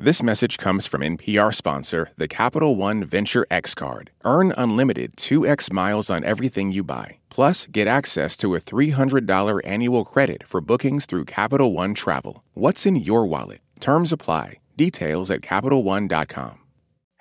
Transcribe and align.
This 0.00 0.22
message 0.22 0.58
comes 0.58 0.86
from 0.86 1.00
NPR 1.00 1.52
sponsor, 1.52 2.10
the 2.16 2.28
Capital 2.28 2.76
One 2.76 3.02
Venture 3.02 3.44
X 3.50 3.74
Card. 3.74 4.12
Earn 4.24 4.54
unlimited 4.56 5.16
2x 5.16 5.72
miles 5.72 6.08
on 6.08 6.22
everything 6.22 6.70
you 6.70 6.84
buy. 6.84 7.18
Plus, 7.30 7.66
get 7.66 7.88
access 7.88 8.36
to 8.36 8.54
a 8.54 8.60
$300 8.60 9.60
annual 9.64 10.04
credit 10.04 10.46
for 10.46 10.60
bookings 10.60 11.04
through 11.04 11.24
Capital 11.24 11.72
One 11.72 11.94
Travel. 11.94 12.44
What's 12.54 12.86
in 12.86 12.94
your 12.94 13.26
wallet? 13.26 13.58
Terms 13.80 14.12
apply. 14.12 14.60
Details 14.76 15.32
at 15.32 15.40
CapitalOne.com. 15.40 16.60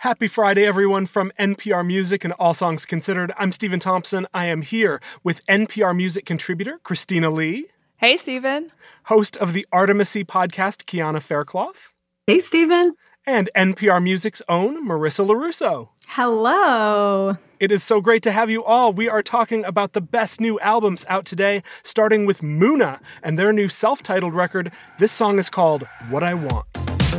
Happy 0.02 0.28
Friday, 0.28 0.64
everyone, 0.64 1.08
from 1.08 1.32
NPR 1.40 1.84
Music 1.84 2.24
and 2.24 2.34
All 2.34 2.54
Songs 2.54 2.86
Considered. 2.86 3.34
I'm 3.40 3.52
Stephen 3.52 3.80
Thompson. 3.80 4.28
I 4.36 4.46
am 4.46 4.62
here 4.62 5.02
with 5.24 5.44
NPR 5.48 5.98
Music 5.98 6.28
contributor 6.28 6.80
Christina 6.84 7.32
Lee. 7.32 7.66
Hey, 7.96 8.18
Stephen. 8.18 8.72
Host 9.06 9.36
of 9.38 9.54
the 9.54 9.66
Artemisy 9.74 10.24
podcast, 10.24 10.86
Kiana 10.86 11.24
Faircloth. 11.24 11.92
Hey, 12.30 12.40
Stephen. 12.40 12.94
And 13.26 13.50
NPR 13.56 14.04
Music's 14.04 14.42
own 14.50 14.86
Marissa 14.86 15.26
Lorusso. 15.26 15.88
Hello. 16.08 17.38
It 17.62 17.72
is 17.72 17.86
so 17.86 18.02
great 18.02 18.22
to 18.24 18.34
have 18.34 18.50
you 18.50 18.66
all. 18.66 18.92
We 18.92 19.08
are 19.08 19.24
talking 19.24 19.64
about 19.64 19.94
the 19.94 20.02
best 20.02 20.42
new 20.42 20.60
albums 20.60 21.06
out 21.08 21.24
today, 21.24 21.64
starting 21.84 22.26
with 22.26 22.42
Muna 22.42 23.00
and 23.24 23.40
their 23.40 23.54
new 23.54 23.70
self 23.70 24.04
titled 24.04 24.34
record. 24.34 24.74
This 25.00 25.14
song 25.14 25.40
is 25.40 25.50
called 25.50 25.88
What 26.10 26.22
I 26.22 26.34
Want. 26.34 26.66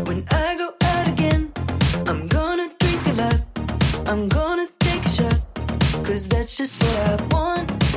When 0.07 0.27
I 0.31 0.57
go 0.59 0.75
out 0.83 1.09
again, 1.09 1.55
I'm 2.07 2.27
gonna 2.27 2.69
drink 2.79 3.07
a 3.07 3.13
lot. 3.15 3.41
I'm 4.07 4.29
gonna 4.29 4.69
take 4.81 5.07
a 5.07 5.09
shot. 5.09 5.41
Cause 6.05 6.29
that's 6.29 6.55
just 6.55 6.83
what 6.83 6.97
I 6.99 7.15
want. 7.31 7.71
Want, 7.71 7.88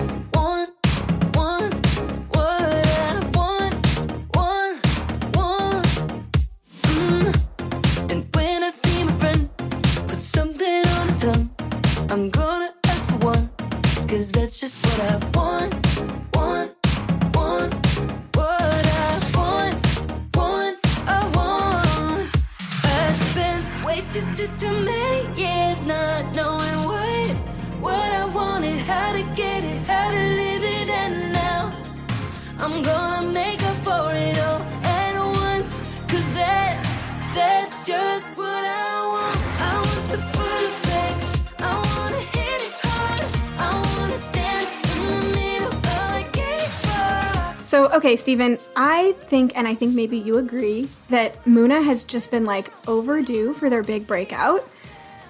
okay, 48.12 48.17
Stephen, 48.17 48.59
I 48.76 49.13
think, 49.29 49.54
and 49.55 49.65
I 49.65 49.73
think 49.73 49.95
maybe 49.95 50.17
you 50.17 50.37
agree, 50.37 50.90
that 51.07 51.41
Muna 51.45 51.81
has 51.81 52.04
just 52.04 52.29
been 52.29 52.43
like 52.43 52.70
overdue 52.85 53.54
for 53.54 53.70
their 53.70 53.84
big 53.84 54.05
breakout. 54.05 54.70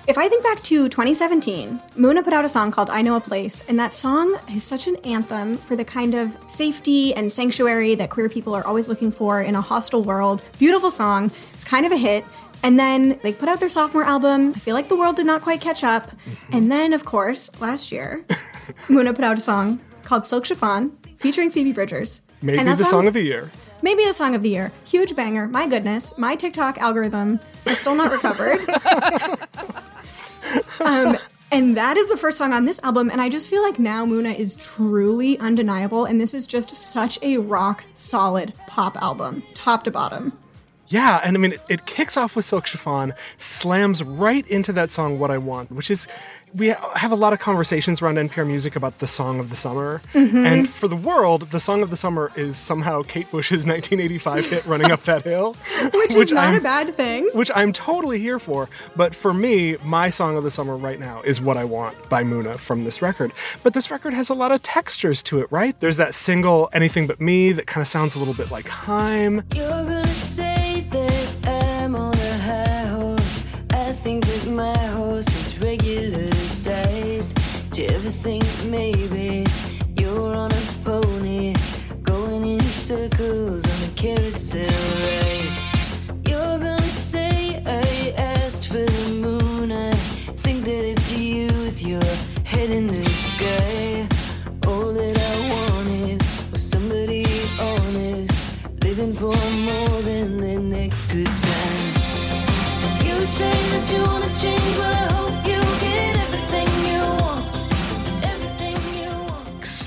If 0.08 0.18
I 0.18 0.28
think 0.28 0.42
back 0.42 0.64
to 0.64 0.90
2017, 0.90 1.80
Muna 1.96 2.24
put 2.24 2.34
out 2.34 2.44
a 2.44 2.50
song 2.50 2.72
called 2.72 2.90
I 2.90 3.04
Know 3.04 3.16
a 3.16 3.22
Place, 3.22 3.64
and 3.68 3.80
that 3.80 3.94
song 3.94 4.36
is 4.50 4.64
such 4.64 4.88
an 4.88 4.96
anthem 5.04 5.58
for 5.58 5.76
the 5.76 5.86
kind 5.86 6.16
of 6.16 6.36
safety 6.48 7.14
and 7.14 7.32
sanctuary 7.32 7.94
that 7.94 8.10
queer 8.10 8.30
people 8.30 8.56
are 8.56 8.66
always 8.66 8.90
looking 8.90 9.12
for 9.12 9.44
in 9.44 9.54
a 9.54 9.62
hostile 9.62 10.02
world. 10.02 10.42
Beautiful 10.58 10.90
song, 10.90 11.30
it's 11.54 11.64
kind 11.64 11.86
of 11.86 11.92
a 11.92 11.98
hit. 11.98 12.26
And 12.64 12.80
then 12.80 13.20
they 13.22 13.32
put 13.32 13.48
out 13.48 13.60
their 13.60 13.70
sophomore 13.70 14.06
album. 14.06 14.54
I 14.56 14.60
feel 14.60 14.74
like 14.74 14.88
the 14.88 14.98
world 14.98 15.18
did 15.18 15.28
not 15.28 15.44
quite 15.44 15.62
catch 15.62 15.84
up. 15.84 16.08
Mm-hmm. 16.08 16.56
And 16.58 16.72
then, 16.72 16.94
of 16.94 17.06
course, 17.06 17.52
last 17.62 17.92
year, 17.92 18.26
Muna 18.88 19.14
put 19.14 19.24
out 19.24 19.38
a 19.38 19.42
song 19.42 19.82
called 20.02 20.26
Silk 20.26 20.46
Chiffon 20.46 20.98
featuring 21.18 21.52
Phoebe 21.52 21.74
Bridgers. 21.74 22.22
Maybe 22.42 22.64
the 22.64 22.86
song 22.86 23.08
of 23.08 23.14
the 23.14 23.22
year. 23.22 23.52
Maybe 23.82 24.06
the 24.06 24.14
song 24.14 24.36
of 24.36 24.44
the 24.44 24.50
year. 24.50 24.72
Huge 24.86 25.16
banger. 25.16 25.48
My 25.48 25.68
goodness. 25.68 26.18
My 26.18 26.36
TikTok 26.36 26.78
algorithm 26.80 27.40
is 27.66 27.78
still 27.78 27.96
not 27.96 28.12
recovered. 28.12 28.60
um, 30.80 31.18
and 31.52 31.78
that 31.78 31.98
is 31.98 32.08
the 32.08 32.18
first 32.18 32.38
song 32.38 32.54
on 32.54 32.66
this 32.66 32.80
album. 32.84 33.10
And 33.10 33.22
I 33.22 33.30
just 33.30 33.50
feel 33.50 33.62
like 33.62 33.78
now 33.78 34.06
Muna 34.06 34.38
is 34.38 34.56
truly 34.56 35.38
undeniable. 35.40 36.06
And 36.06 36.22
this 36.22 36.34
is 36.34 36.48
just 36.48 36.76
such 36.76 37.20
a 37.22 37.38
rock 37.38 37.84
solid 37.94 38.54
pop 38.68 39.02
album, 39.02 39.44
top 39.54 39.84
to 39.84 39.92
bottom. 39.92 40.38
Yeah, 40.92 41.22
and 41.24 41.38
I 41.38 41.40
mean, 41.40 41.54
it, 41.54 41.62
it 41.70 41.86
kicks 41.86 42.18
off 42.18 42.36
with 42.36 42.44
Silk 42.44 42.66
Chiffon, 42.66 43.14
slams 43.38 44.04
right 44.04 44.46
into 44.48 44.74
that 44.74 44.92
song 44.92 45.20
What 45.20 45.32
I 45.32 45.38
Want, 45.38 45.72
which 45.72 45.90
is, 45.90 46.06
we 46.56 46.68
have 46.96 47.12
a 47.12 47.16
lot 47.16 47.34
of 47.34 47.40
conversations 47.40 48.02
around 48.02 48.16
NPR 48.16 48.46
music 48.46 48.76
about 48.76 49.00
the 49.00 49.08
song 49.08 49.40
of 49.40 49.50
the 49.50 49.56
summer. 49.56 50.02
Mm-hmm. 50.14 50.46
And 50.46 50.70
for 50.70 50.88
the 50.88 50.96
world, 50.96 51.50
the 51.52 51.60
song 51.60 51.82
of 51.82 51.90
the 51.90 51.96
summer 51.98 52.32
is 52.36 52.58
somehow 52.58 53.04
Kate 53.04 53.30
Bush's 53.32 53.66
1985 53.66 54.50
hit 54.50 54.66
Running 54.66 54.92
Up 54.92 55.04
That 55.04 55.24
Hill. 55.24 55.54
Which, 55.94 56.16
is 56.16 56.32
not 56.32 56.46
I'm- 56.46 56.56
a 56.58 56.62
bad 56.62 56.94
thing. 56.96 57.30
Which 57.34 57.52
I'm 57.56 57.72
totally 57.74 58.20
here 58.20 58.40
for. 58.40 58.70
But 58.96 59.16
for 59.16 59.34
me, 59.34 59.78
my 59.84 60.10
song 60.10 60.36
of 60.38 60.44
the 60.44 60.52
summer 60.52 60.76
right 60.76 61.00
now 61.00 61.22
is 61.22 61.40
What 61.40 61.58
I 61.58 61.64
Want 61.64 62.10
by 62.10 62.24
Muna 62.24 62.58
from 62.58 62.84
this 62.84 63.02
record. 63.02 63.32
But 63.64 63.74
this 63.74 63.90
record 63.92 64.14
has 64.14 64.30
a 64.30 64.34
lot 64.34 64.52
of 64.52 64.62
textures 64.62 65.24
to 65.24 65.40
it, 65.40 65.48
right? 65.52 65.80
There's 65.80 65.98
that 65.98 66.14
single 66.16 66.70
Anything 66.74 67.08
But 67.08 67.22
Me 67.22 67.52
that 67.54 67.68
kind 67.68 67.82
of 67.82 67.88
sounds 67.88 68.16
a 68.16 68.20
little 68.20 68.34
bit 68.34 68.52
like 68.52 68.68
Haim. 68.68 69.44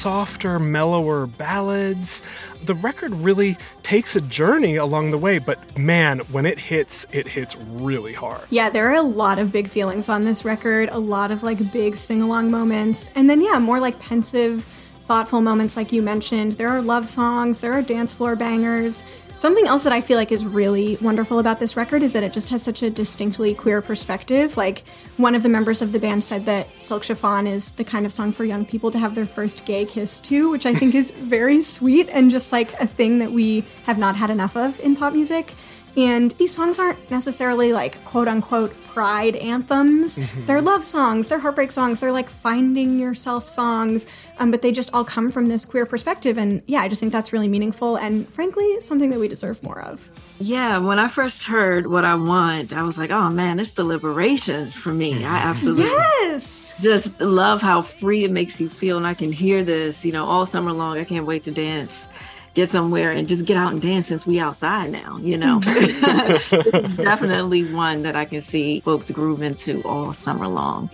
Softer, 0.04 0.58
mellower 0.58 1.26
ballads. 1.26 2.20
The 2.66 2.74
record 2.74 3.10
really 3.12 3.56
takes 3.82 4.14
a 4.14 4.20
journey 4.20 4.76
along 4.76 5.12
the 5.12 5.16
way, 5.16 5.38
but 5.38 5.78
man, 5.78 6.18
when 6.30 6.44
it 6.44 6.58
hits, 6.58 7.06
it 7.10 7.26
hits 7.26 7.56
really 7.56 8.12
hard. 8.12 8.42
Yeah, 8.50 8.68
there 8.68 8.86
are 8.90 8.96
a 8.96 9.02
lot 9.02 9.38
of 9.38 9.50
big 9.50 9.66
feelings 9.66 10.10
on 10.10 10.26
this 10.26 10.44
record, 10.44 10.90
a 10.92 10.98
lot 10.98 11.30
of 11.30 11.42
like 11.42 11.72
big 11.72 11.96
sing 11.96 12.20
along 12.20 12.50
moments, 12.50 13.08
and 13.14 13.30
then, 13.30 13.40
yeah, 13.40 13.58
more 13.58 13.80
like 13.80 13.98
pensive, 13.98 14.64
thoughtful 15.06 15.40
moments, 15.40 15.74
like 15.74 15.90
you 15.90 16.02
mentioned. 16.02 16.52
There 16.52 16.68
are 16.68 16.82
love 16.82 17.08
songs, 17.08 17.60
there 17.60 17.72
are 17.72 17.80
dance 17.80 18.12
floor 18.12 18.36
bangers. 18.36 19.04
Something 19.36 19.66
else 19.66 19.82
that 19.82 19.92
I 19.92 20.00
feel 20.00 20.16
like 20.16 20.30
is 20.30 20.46
really 20.46 20.96
wonderful 21.02 21.38
about 21.38 21.58
this 21.58 21.76
record 21.76 22.02
is 22.02 22.12
that 22.12 22.22
it 22.22 22.32
just 22.32 22.48
has 22.50 22.62
such 22.62 22.82
a 22.82 22.88
distinctly 22.88 23.52
queer 23.52 23.82
perspective. 23.82 24.56
Like, 24.56 24.84
one 25.16 25.34
of 25.34 25.42
the 25.42 25.48
members 25.48 25.82
of 25.82 25.92
the 25.92 25.98
band 25.98 26.22
said 26.24 26.46
that 26.46 26.68
Silk 26.80 27.02
Chiffon 27.02 27.46
is 27.46 27.72
the 27.72 27.84
kind 27.84 28.06
of 28.06 28.12
song 28.12 28.32
for 28.32 28.44
young 28.44 28.64
people 28.64 28.90
to 28.92 28.98
have 28.98 29.14
their 29.14 29.26
first 29.26 29.66
gay 29.66 29.84
kiss 29.84 30.20
to, 30.22 30.50
which 30.50 30.66
I 30.66 30.74
think 30.74 30.94
is 30.94 31.10
very 31.18 31.62
sweet 31.62 32.08
and 32.10 32.30
just 32.30 32.52
like 32.52 32.72
a 32.80 32.86
thing 32.86 33.18
that 33.18 33.32
we 33.32 33.64
have 33.84 33.98
not 33.98 34.16
had 34.16 34.30
enough 34.30 34.56
of 34.56 34.78
in 34.80 34.94
pop 34.94 35.12
music. 35.12 35.52
And 35.96 36.32
these 36.32 36.54
songs 36.54 36.78
aren't 36.78 37.10
necessarily 37.10 37.72
like 37.72 38.02
quote 38.04 38.26
unquote 38.28 38.74
pride 38.86 39.34
anthems. 39.36 40.18
They're 40.46 40.62
love 40.62 40.84
songs, 40.84 41.26
they're 41.28 41.40
heartbreak 41.40 41.72
songs, 41.72 42.00
they're 42.00 42.12
like 42.12 42.28
finding 42.30 42.98
yourself 42.98 43.48
songs, 43.48 44.06
um, 44.38 44.50
but 44.52 44.62
they 44.62 44.70
just 44.70 44.92
all 44.94 45.04
come 45.04 45.30
from 45.30 45.48
this 45.48 45.64
queer 45.64 45.84
perspective. 45.86 46.38
And 46.38 46.62
yeah, 46.66 46.80
I 46.80 46.88
just 46.88 47.00
think 47.00 47.12
that's 47.12 47.32
really 47.32 47.48
meaningful 47.48 47.96
and 47.96 48.28
frankly, 48.28 48.80
something 48.80 49.10
that 49.10 49.18
we 49.18 49.26
deserve 49.28 49.62
more 49.62 49.80
of. 49.80 50.10
Yeah, 50.40 50.78
when 50.78 50.98
I 50.98 51.06
first 51.08 51.44
heard 51.44 51.86
what 51.88 52.04
I 52.04 52.14
want, 52.16 52.72
I 52.72 52.82
was 52.82 52.98
like, 52.98 53.10
oh 53.10 53.30
man, 53.30 53.58
it's 53.60 53.72
the 53.72 53.84
liberation 53.84 54.70
for 54.72 54.92
me. 54.92 55.24
I 55.24 55.36
absolutely 55.38 55.84
Yes! 55.84 56.74
just 56.80 57.20
love 57.20 57.62
how 57.62 57.82
free 57.82 58.24
it 58.24 58.30
makes 58.32 58.60
you 58.60 58.68
feel. 58.68 58.96
And 58.96 59.06
I 59.06 59.14
can 59.14 59.30
hear 59.32 59.62
this, 59.62 60.04
you 60.04 60.10
know, 60.12 60.24
all 60.24 60.44
summer 60.46 60.72
long. 60.72 60.98
I 60.98 61.04
can't 61.04 61.26
wait 61.26 61.44
to 61.44 61.52
dance, 61.52 62.08
get 62.54 62.70
somewhere 62.70 63.10
and 63.10 63.28
just 63.28 63.44
get 63.44 63.56
out 63.56 63.72
and 63.72 63.82
dance 63.82 64.06
since 64.06 64.26
we 64.26 64.38
outside 64.38 64.90
now, 64.90 65.18
you 65.18 65.36
know. 65.36 65.60
Mm-hmm. 65.60 67.02
Definitely 67.02 67.72
one 67.72 68.02
that 68.02 68.16
I 68.16 68.24
can 68.24 68.40
see 68.40 68.80
folks 68.80 69.10
groove 69.10 69.42
into 69.42 69.82
all 69.82 70.12
summer 70.12 70.48
long. 70.48 70.90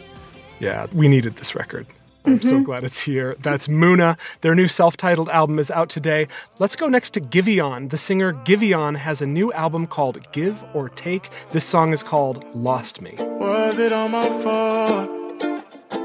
Yeah, 0.59 0.87
we 0.93 1.09
needed 1.09 1.37
this 1.37 1.55
record. 1.55 1.87
I'm 2.27 2.43
so 2.43 2.57
mm-hmm. 2.57 2.65
glad 2.65 2.85
it's 2.85 3.01
here. 3.01 3.35
That's 3.41 3.67
Muna. 3.67 4.19
Their 4.43 4.55
new 4.55 4.69
self 4.69 4.97
titled 4.97 5.31
album 5.31 5.59
is 5.59 5.71
out 5.71 5.89
today. 5.89 6.29
Let's 6.59 6.77
go 6.77 6.87
next 6.87 7.11
to 7.11 7.21
Giveon. 7.21 7.89
The 7.89 7.97
singer 7.97 8.35
Giveon 8.35 8.97
has 8.97 9.23
a 9.23 9.27
new 9.27 9.53
album 9.55 9.87
called 9.87 10.31
Give 10.33 10.63
or 10.75 10.91
Take. 10.91 11.31
This 11.53 11.65
song 11.65 11.95
is 11.95 12.03
called 12.03 12.45
Lost 12.55 13.01
Me. 13.01 13.15
Was 13.19 13.79
it 13.79 13.93
all 13.93 14.11
my 14.11 14.29
fault? 14.29 15.21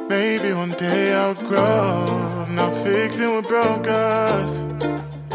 Maybe 0.08 0.54
one 0.54 0.72
day 0.72 1.14
I'll 1.14 1.36
grow. 1.36 2.46
Not 2.50 2.74
fixing 2.74 3.32
what 3.32 3.48
broke 3.48 3.88
us. 3.88 4.66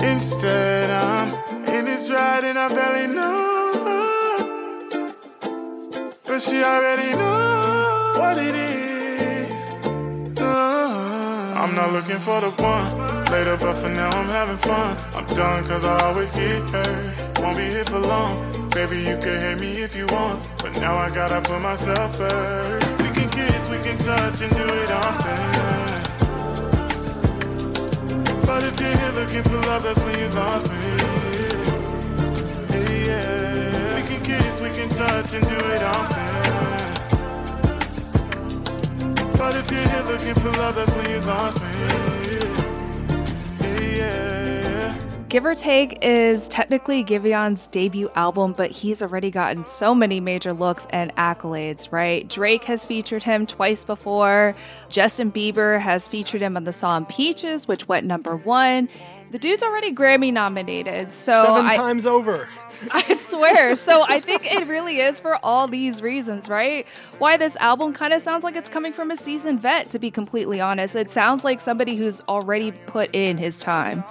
Instead, 0.03 0.91
I'm 0.91 1.35
in 1.69 1.85
this 1.85 2.11
ride 2.11 2.45
and 2.45 2.59
I 2.59 2.69
barely 2.69 3.07
know. 3.15 3.41
But 6.27 6.41
she 6.41 6.63
already 6.63 7.17
knows 7.17 8.19
what 8.19 8.39
it 8.39 8.55
is. 8.55 8.81
I'm 10.39 11.75
not 11.75 11.93
looking 11.93 12.17
for 12.17 12.41
the 12.41 12.51
one. 12.63 13.25
Later, 13.31 13.57
but 13.59 13.75
for 13.77 13.91
now, 13.91 14.09
I'm 14.11 14.27
having 14.27 14.57
fun. 14.57 14.97
I'm 15.15 15.27
done 15.37 15.65
cause 15.65 15.85
I 15.85 16.01
always 16.09 16.31
get 16.33 16.63
hurt. 16.71 17.39
Won't 17.39 17.59
be 17.59 17.65
here 17.65 17.85
for 17.85 18.01
long. 18.01 18.71
Baby, 18.71 18.99
you 18.99 19.19
can 19.19 19.41
hate 19.41 19.61
me 19.61 19.83
if 19.83 19.95
you 19.95 20.07
want. 20.07 20.43
But 20.59 20.73
now 20.73 20.97
I 20.97 21.11
gotta 21.11 21.41
put 21.41 21.61
myself 21.61 22.17
first. 22.17 22.99
We 23.01 23.09
can 23.11 23.29
kiss, 23.29 23.71
we 23.71 23.79
can 23.79 23.99
touch 23.99 24.41
and 24.41 24.57
do 24.57 24.65
it 24.65 24.91
often. 24.91 25.90
But 28.51 28.65
if 28.65 28.81
you're 28.81 28.97
here 28.99 29.13
looking 29.13 29.43
for 29.45 29.61
love, 29.69 29.83
that's 29.85 30.01
when 30.01 30.19
you 30.19 30.29
lost 30.31 30.69
me. 30.73 30.77
Yeah, 32.75 33.07
yeah. 33.09 33.95
We 33.95 34.03
can 34.09 34.21
kiss, 34.25 34.61
we 34.61 34.71
can 34.71 34.89
touch 34.89 35.35
and 35.35 35.45
do 35.49 35.59
it 35.75 35.83
often. 35.97 36.31
But 39.39 39.55
if 39.55 39.71
you're 39.71 39.89
here 39.93 40.05
looking 40.13 40.35
for 40.43 40.51
love, 40.59 40.75
that's 40.75 40.93
when 40.97 41.11
you 41.11 41.21
lost 41.21 41.63
me. 41.63 41.69
Yeah, 43.61 43.79
yeah. 43.99 44.30
Give 45.31 45.47
or 45.47 45.55
Take 45.55 45.97
is 46.03 46.49
technically 46.49 47.05
Giveon's 47.05 47.69
debut 47.69 48.11
album, 48.17 48.53
but 48.53 48.73
he's 48.73 49.01
already 49.01 49.31
gotten 49.31 49.63
so 49.63 49.95
many 49.95 50.19
major 50.19 50.53
looks 50.53 50.89
and 50.91 51.15
accolades, 51.15 51.93
right? 51.93 52.29
Drake 52.29 52.65
has 52.65 52.85
featured 52.85 53.23
him 53.23 53.47
twice 53.47 53.85
before. 53.85 54.57
Justin 54.89 55.31
Bieber 55.31 55.81
has 55.81 56.09
featured 56.09 56.41
him 56.41 56.57
on 56.57 56.65
the 56.65 56.73
song 56.73 57.07
Peaches, 57.07 57.69
which 57.69 57.87
went 57.87 58.09
number 58.09 58.35
one. 58.35 58.89
The 59.31 59.39
dude's 59.39 59.63
already 59.63 59.95
Grammy 59.95 60.33
nominated, 60.33 61.13
so 61.13 61.45
Seven 61.45 61.67
I, 61.67 61.77
times 61.77 62.07
over. 62.07 62.49
I 62.91 63.15
swear. 63.15 63.77
So 63.77 64.05
I 64.09 64.19
think 64.19 64.45
it 64.45 64.67
really 64.67 64.99
is 64.99 65.21
for 65.21 65.39
all 65.45 65.69
these 65.69 66.03
reasons, 66.03 66.49
right? 66.49 66.85
Why 67.21 67.37
this 67.37 67.55
album 67.59 67.93
kind 67.93 68.13
of 68.13 68.21
sounds 68.21 68.43
like 68.43 68.57
it's 68.57 68.69
coming 68.69 68.93
from 68.93 69.13
a 69.13 69.17
seasoned 69.17 69.63
vet, 69.63 69.91
to 69.91 70.01
be 70.01 70.11
completely 70.11 70.61
honest. 70.61 70.97
It 70.97 71.13
sounds 71.13 71.45
like 71.45 71.61
somebody 71.61 71.95
who's 71.95 72.21
already 72.23 72.73
put 72.73 73.15
in 73.15 73.39
his 73.39 73.61
time. 73.61 74.03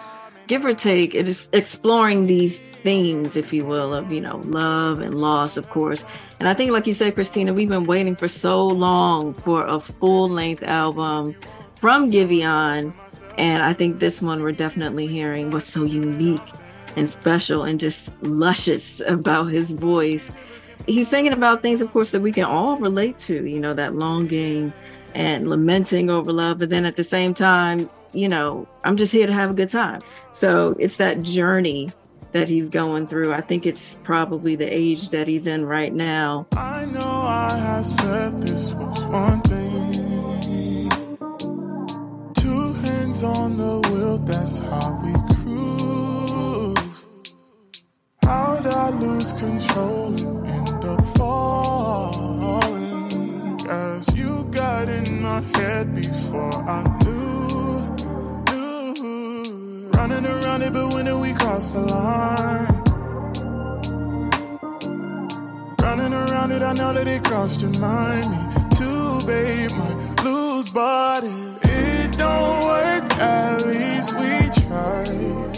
Give 0.50 0.66
or 0.66 0.74
take, 0.74 1.16
it 1.16 1.30
is 1.30 1.48
exploring 1.54 2.26
these 2.26 2.60
themes, 2.84 3.38
if 3.38 3.54
you 3.54 3.64
will, 3.64 3.94
of 3.94 4.12
you 4.12 4.20
know 4.20 4.42
love 4.46 5.00
and 5.00 5.14
loss, 5.14 5.56
of 5.56 5.70
course. 5.70 6.04
And 6.40 6.50
I 6.50 6.54
think, 6.54 6.72
like 6.72 6.88
you 6.88 6.94
said, 6.94 7.14
Christina, 7.14 7.54
we've 7.54 7.70
been 7.70 7.86
waiting 7.86 8.16
for 8.16 8.28
so 8.28 8.68
long 8.68 9.36
for 9.36 9.66
a 9.66 9.80
full 9.80 10.28
length 10.28 10.64
album 10.64 11.36
from 11.80 12.12
Giveon, 12.12 12.92
and 13.38 13.64
I 13.64 13.72
think 13.74 14.00
this 14.00 14.22
one 14.22 14.44
we're 14.44 14.52
definitely 14.52 15.08
hearing 15.08 15.52
what's 15.52 15.70
so 15.70 15.84
unique 15.84 16.42
and 16.98 17.08
special 17.08 17.64
and 17.64 17.80
just 17.80 18.12
luscious 18.24 19.00
about 19.08 19.46
his 19.46 19.72
voice. 19.72 20.32
He's 20.88 21.08
singing 21.08 21.34
about 21.34 21.62
things, 21.62 21.82
of 21.82 21.92
course, 21.92 22.12
that 22.12 22.22
we 22.22 22.32
can 22.32 22.46
all 22.46 22.76
relate 22.78 23.20
to. 23.20 23.46
You 23.46 23.60
know, 23.60 23.76
that 23.76 23.94
longing 23.96 24.74
and 25.14 25.48
lamenting 25.48 26.10
over 26.10 26.32
love, 26.34 26.58
but 26.58 26.70
then 26.70 26.86
at 26.86 26.96
the 26.96 27.04
same 27.04 27.36
time, 27.36 27.90
you 28.14 28.30
know, 28.30 28.68
I'm 28.84 28.98
just 28.98 29.12
here 29.12 29.28
to 29.28 29.34
have 29.34 29.50
a 29.50 29.54
good 29.54 29.70
time. 29.72 30.02
So 30.32 30.76
it's 30.80 30.98
that 30.98 31.22
journey 31.22 31.92
that 32.32 32.48
he's 32.48 32.70
going 32.70 33.08
through. 33.08 33.34
I 33.34 33.42
think 33.42 33.66
it's 33.66 33.96
probably 34.04 34.56
the 34.56 34.66
age 34.66 35.10
that 35.10 35.28
he's 35.28 35.48
in 35.48 35.66
right 35.66 35.94
now. 35.94 36.48
I 36.56 36.86
know 36.86 37.00
I 37.02 37.58
have 37.58 37.86
said 37.86 38.42
this 38.42 38.74
was 38.74 39.06
one 39.06 39.42
thing. 39.42 40.90
Two 42.36 42.74
hands 42.74 43.24
on 43.24 43.58
the 43.58 43.80
wheel, 43.90 44.18
that's 44.20 44.60
how 44.60 45.02
we 45.04 45.14
cruise. 45.36 47.08
How'd 48.24 48.68
I 48.68 48.90
lose 48.92 49.34
control 49.34 50.08
and 50.08 50.48
end 50.48 50.86
up 50.86 51.04
falling? 51.18 51.50
Cause 53.58 54.16
you 54.16 54.48
got 54.52 54.88
in 54.88 55.22
my 55.22 55.42
head 55.42 55.96
before 55.96 56.54
I 56.70 56.99
Running 60.10 60.26
around 60.26 60.62
it, 60.64 60.74
but 60.74 60.92
when 60.92 61.06
did 61.06 61.16
we 61.16 61.34
cross 61.34 61.74
the 61.74 61.82
line? 61.82 62.66
Running 65.80 66.14
around 66.14 66.52
it, 66.52 66.64
I 66.64 66.74
know 66.74 66.94
that 66.94 67.08
it 67.08 67.24
crossed 67.24 67.62
your 67.62 67.72
mind. 67.80 68.26
Me 68.32 68.38
too, 68.76 69.22
babe, 69.28 69.70
but 70.74 71.24
if 71.24 71.66
it 71.66 72.18
don't 72.18 72.66
work, 72.66 73.14
at 73.20 73.66
least 73.68 74.16
we 74.18 74.50
tried. 74.64 75.58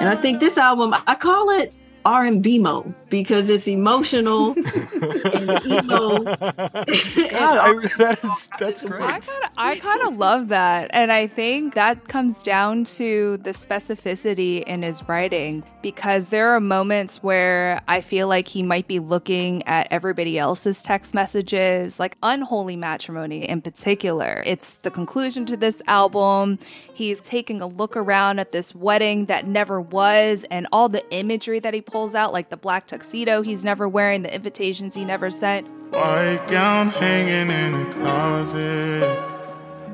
And 0.00 0.08
I 0.08 0.14
think 0.14 0.38
this 0.38 0.56
album, 0.56 0.94
I 1.06 1.16
call 1.16 1.50
it 1.50 1.74
R&B 2.04 2.60
mo 2.60 2.94
because 3.12 3.50
it's 3.50 3.68
emotional 3.68 4.52
and 4.56 5.66
emo. 5.66 6.24
God, 6.24 6.48
I, 6.48 7.88
that 7.98 8.20
is, 8.24 8.48
that's 8.58 8.80
great. 8.80 9.30
I 9.58 9.76
kind 9.76 10.02
of 10.02 10.16
love 10.16 10.48
that, 10.48 10.88
and 10.94 11.12
I 11.12 11.26
think 11.26 11.74
that 11.74 12.08
comes 12.08 12.42
down 12.42 12.84
to 12.84 13.36
the 13.36 13.50
specificity 13.50 14.62
in 14.62 14.82
his 14.82 15.06
writing 15.10 15.62
because 15.82 16.30
there 16.30 16.48
are 16.50 16.60
moments 16.60 17.22
where 17.22 17.82
I 17.86 18.00
feel 18.00 18.28
like 18.28 18.48
he 18.48 18.62
might 18.62 18.86
be 18.86 18.98
looking 18.98 19.62
at 19.66 19.88
everybody 19.90 20.38
else's 20.38 20.80
text 20.80 21.12
messages, 21.12 22.00
like 22.00 22.16
Unholy 22.22 22.76
Matrimony 22.76 23.46
in 23.46 23.60
particular. 23.60 24.42
It's 24.46 24.76
the 24.78 24.90
conclusion 24.90 25.44
to 25.46 25.56
this 25.56 25.82
album. 25.86 26.58
He's 26.94 27.20
taking 27.20 27.60
a 27.60 27.66
look 27.66 27.94
around 27.94 28.38
at 28.38 28.52
this 28.52 28.74
wedding 28.74 29.26
that 29.26 29.46
never 29.46 29.80
was, 29.80 30.46
and 30.50 30.66
all 30.72 30.88
the 30.88 31.04
imagery 31.12 31.58
that 31.58 31.74
he 31.74 31.82
pulls 31.82 32.14
out, 32.14 32.32
like 32.32 32.48
the 32.48 32.56
black 32.56 32.86
tuxedo 32.86 33.01
he's 33.10 33.64
never 33.64 33.88
wearing, 33.88 34.22
the 34.22 34.34
invitations 34.34 34.94
he 34.94 35.04
never 35.04 35.30
sent. 35.30 35.66
White 35.92 36.46
gown 36.48 36.88
hanging 36.88 37.50
in 37.50 37.74
a 37.74 37.92
closet. 37.92 39.32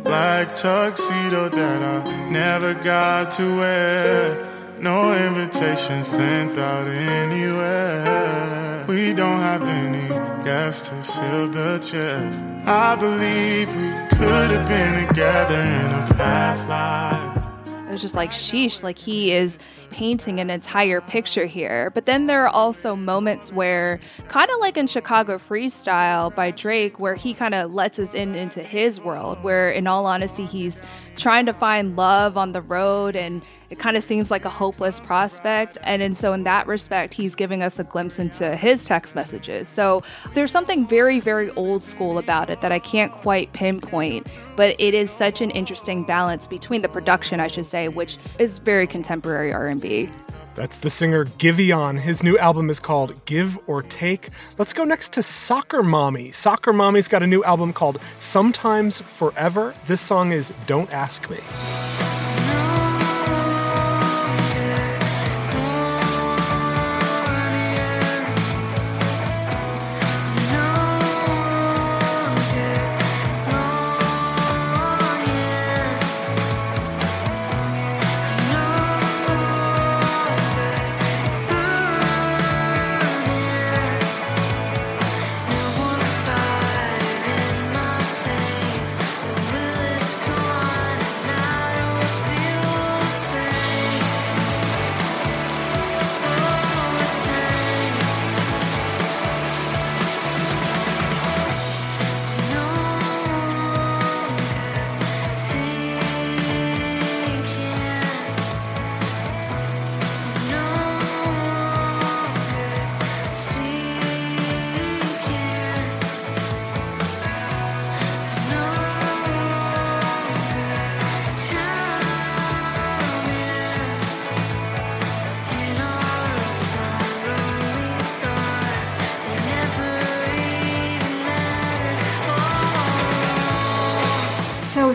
Black 0.04 0.54
tuxedo 0.54 1.48
that 1.48 1.82
I 1.82 2.30
never 2.30 2.74
got 2.74 3.32
to 3.32 3.56
wear. 3.56 4.48
No 4.80 5.12
invitation 5.12 6.04
sent 6.04 6.56
out 6.56 6.86
anywhere. 6.86 8.84
We 8.86 9.12
don't 9.12 9.38
have 9.38 9.62
any 9.62 10.08
guests 10.44 10.88
to 10.88 10.94
fill 10.94 11.48
the 11.48 11.78
chairs. 11.80 12.36
I 12.64 12.94
believe 12.94 13.68
we 13.68 14.16
could 14.16 14.50
have 14.50 14.68
been 14.68 15.08
together 15.08 15.60
in 15.60 15.86
a 15.92 16.14
past 16.14 16.68
life. 16.68 17.47
It 17.88 17.92
was 17.92 18.02
just 18.02 18.16
like, 18.16 18.32
sheesh, 18.32 18.82
like 18.82 18.98
he 18.98 19.32
is 19.32 19.58
painting 19.90 20.40
an 20.40 20.50
entire 20.50 21.00
picture 21.00 21.46
here. 21.46 21.90
But 21.90 22.04
then 22.04 22.26
there 22.26 22.44
are 22.44 22.48
also 22.48 22.94
moments 22.94 23.50
where, 23.50 23.98
kind 24.28 24.50
of 24.50 24.60
like 24.60 24.76
in 24.76 24.86
Chicago 24.86 25.38
Freestyle 25.38 26.34
by 26.34 26.50
Drake, 26.50 27.00
where 27.00 27.14
he 27.14 27.32
kind 27.32 27.54
of 27.54 27.72
lets 27.72 27.98
us 27.98 28.14
in 28.14 28.34
into 28.34 28.62
his 28.62 29.00
world, 29.00 29.42
where 29.42 29.70
in 29.70 29.86
all 29.86 30.04
honesty, 30.04 30.44
he's 30.44 30.82
trying 31.16 31.46
to 31.46 31.52
find 31.54 31.96
love 31.96 32.36
on 32.36 32.52
the 32.52 32.62
road 32.62 33.16
and 33.16 33.42
it 33.70 33.78
kind 33.78 33.96
of 33.96 34.02
seems 34.02 34.30
like 34.30 34.44
a 34.44 34.50
hopeless 34.50 35.00
prospect. 35.00 35.78
And, 35.82 36.02
and 36.02 36.16
so, 36.16 36.32
in 36.32 36.44
that 36.44 36.66
respect, 36.66 37.14
he's 37.14 37.34
giving 37.34 37.62
us 37.62 37.78
a 37.78 37.84
glimpse 37.84 38.18
into 38.18 38.56
his 38.56 38.84
text 38.84 39.14
messages. 39.14 39.68
So, 39.68 40.02
there's 40.34 40.50
something 40.50 40.86
very, 40.86 41.20
very 41.20 41.50
old 41.52 41.82
school 41.82 42.18
about 42.18 42.50
it 42.50 42.60
that 42.60 42.72
I 42.72 42.78
can't 42.78 43.12
quite 43.12 43.52
pinpoint, 43.52 44.26
but 44.56 44.74
it 44.78 44.94
is 44.94 45.10
such 45.10 45.40
an 45.40 45.50
interesting 45.50 46.04
balance 46.04 46.46
between 46.46 46.82
the 46.82 46.88
production, 46.88 47.40
I 47.40 47.48
should 47.48 47.66
say, 47.66 47.88
which 47.88 48.16
is 48.38 48.58
very 48.58 48.86
contemporary 48.86 49.52
R&B. 49.52 50.10
That's 50.54 50.78
the 50.78 50.90
singer 50.90 51.24
Giveon. 51.24 52.00
His 52.00 52.24
new 52.24 52.36
album 52.36 52.68
is 52.68 52.80
called 52.80 53.24
Give 53.26 53.56
or 53.68 53.80
Take. 53.80 54.30
Let's 54.58 54.72
go 54.72 54.82
next 54.82 55.12
to 55.12 55.22
Soccer 55.22 55.84
Mommy. 55.84 56.32
Soccer 56.32 56.72
Mommy's 56.72 57.06
got 57.06 57.22
a 57.22 57.28
new 57.28 57.44
album 57.44 57.72
called 57.72 58.00
Sometimes 58.18 59.00
Forever. 59.00 59.72
This 59.86 60.00
song 60.00 60.32
is 60.32 60.52
Don't 60.66 60.92
Ask 60.92 61.30
Me. 61.30 61.38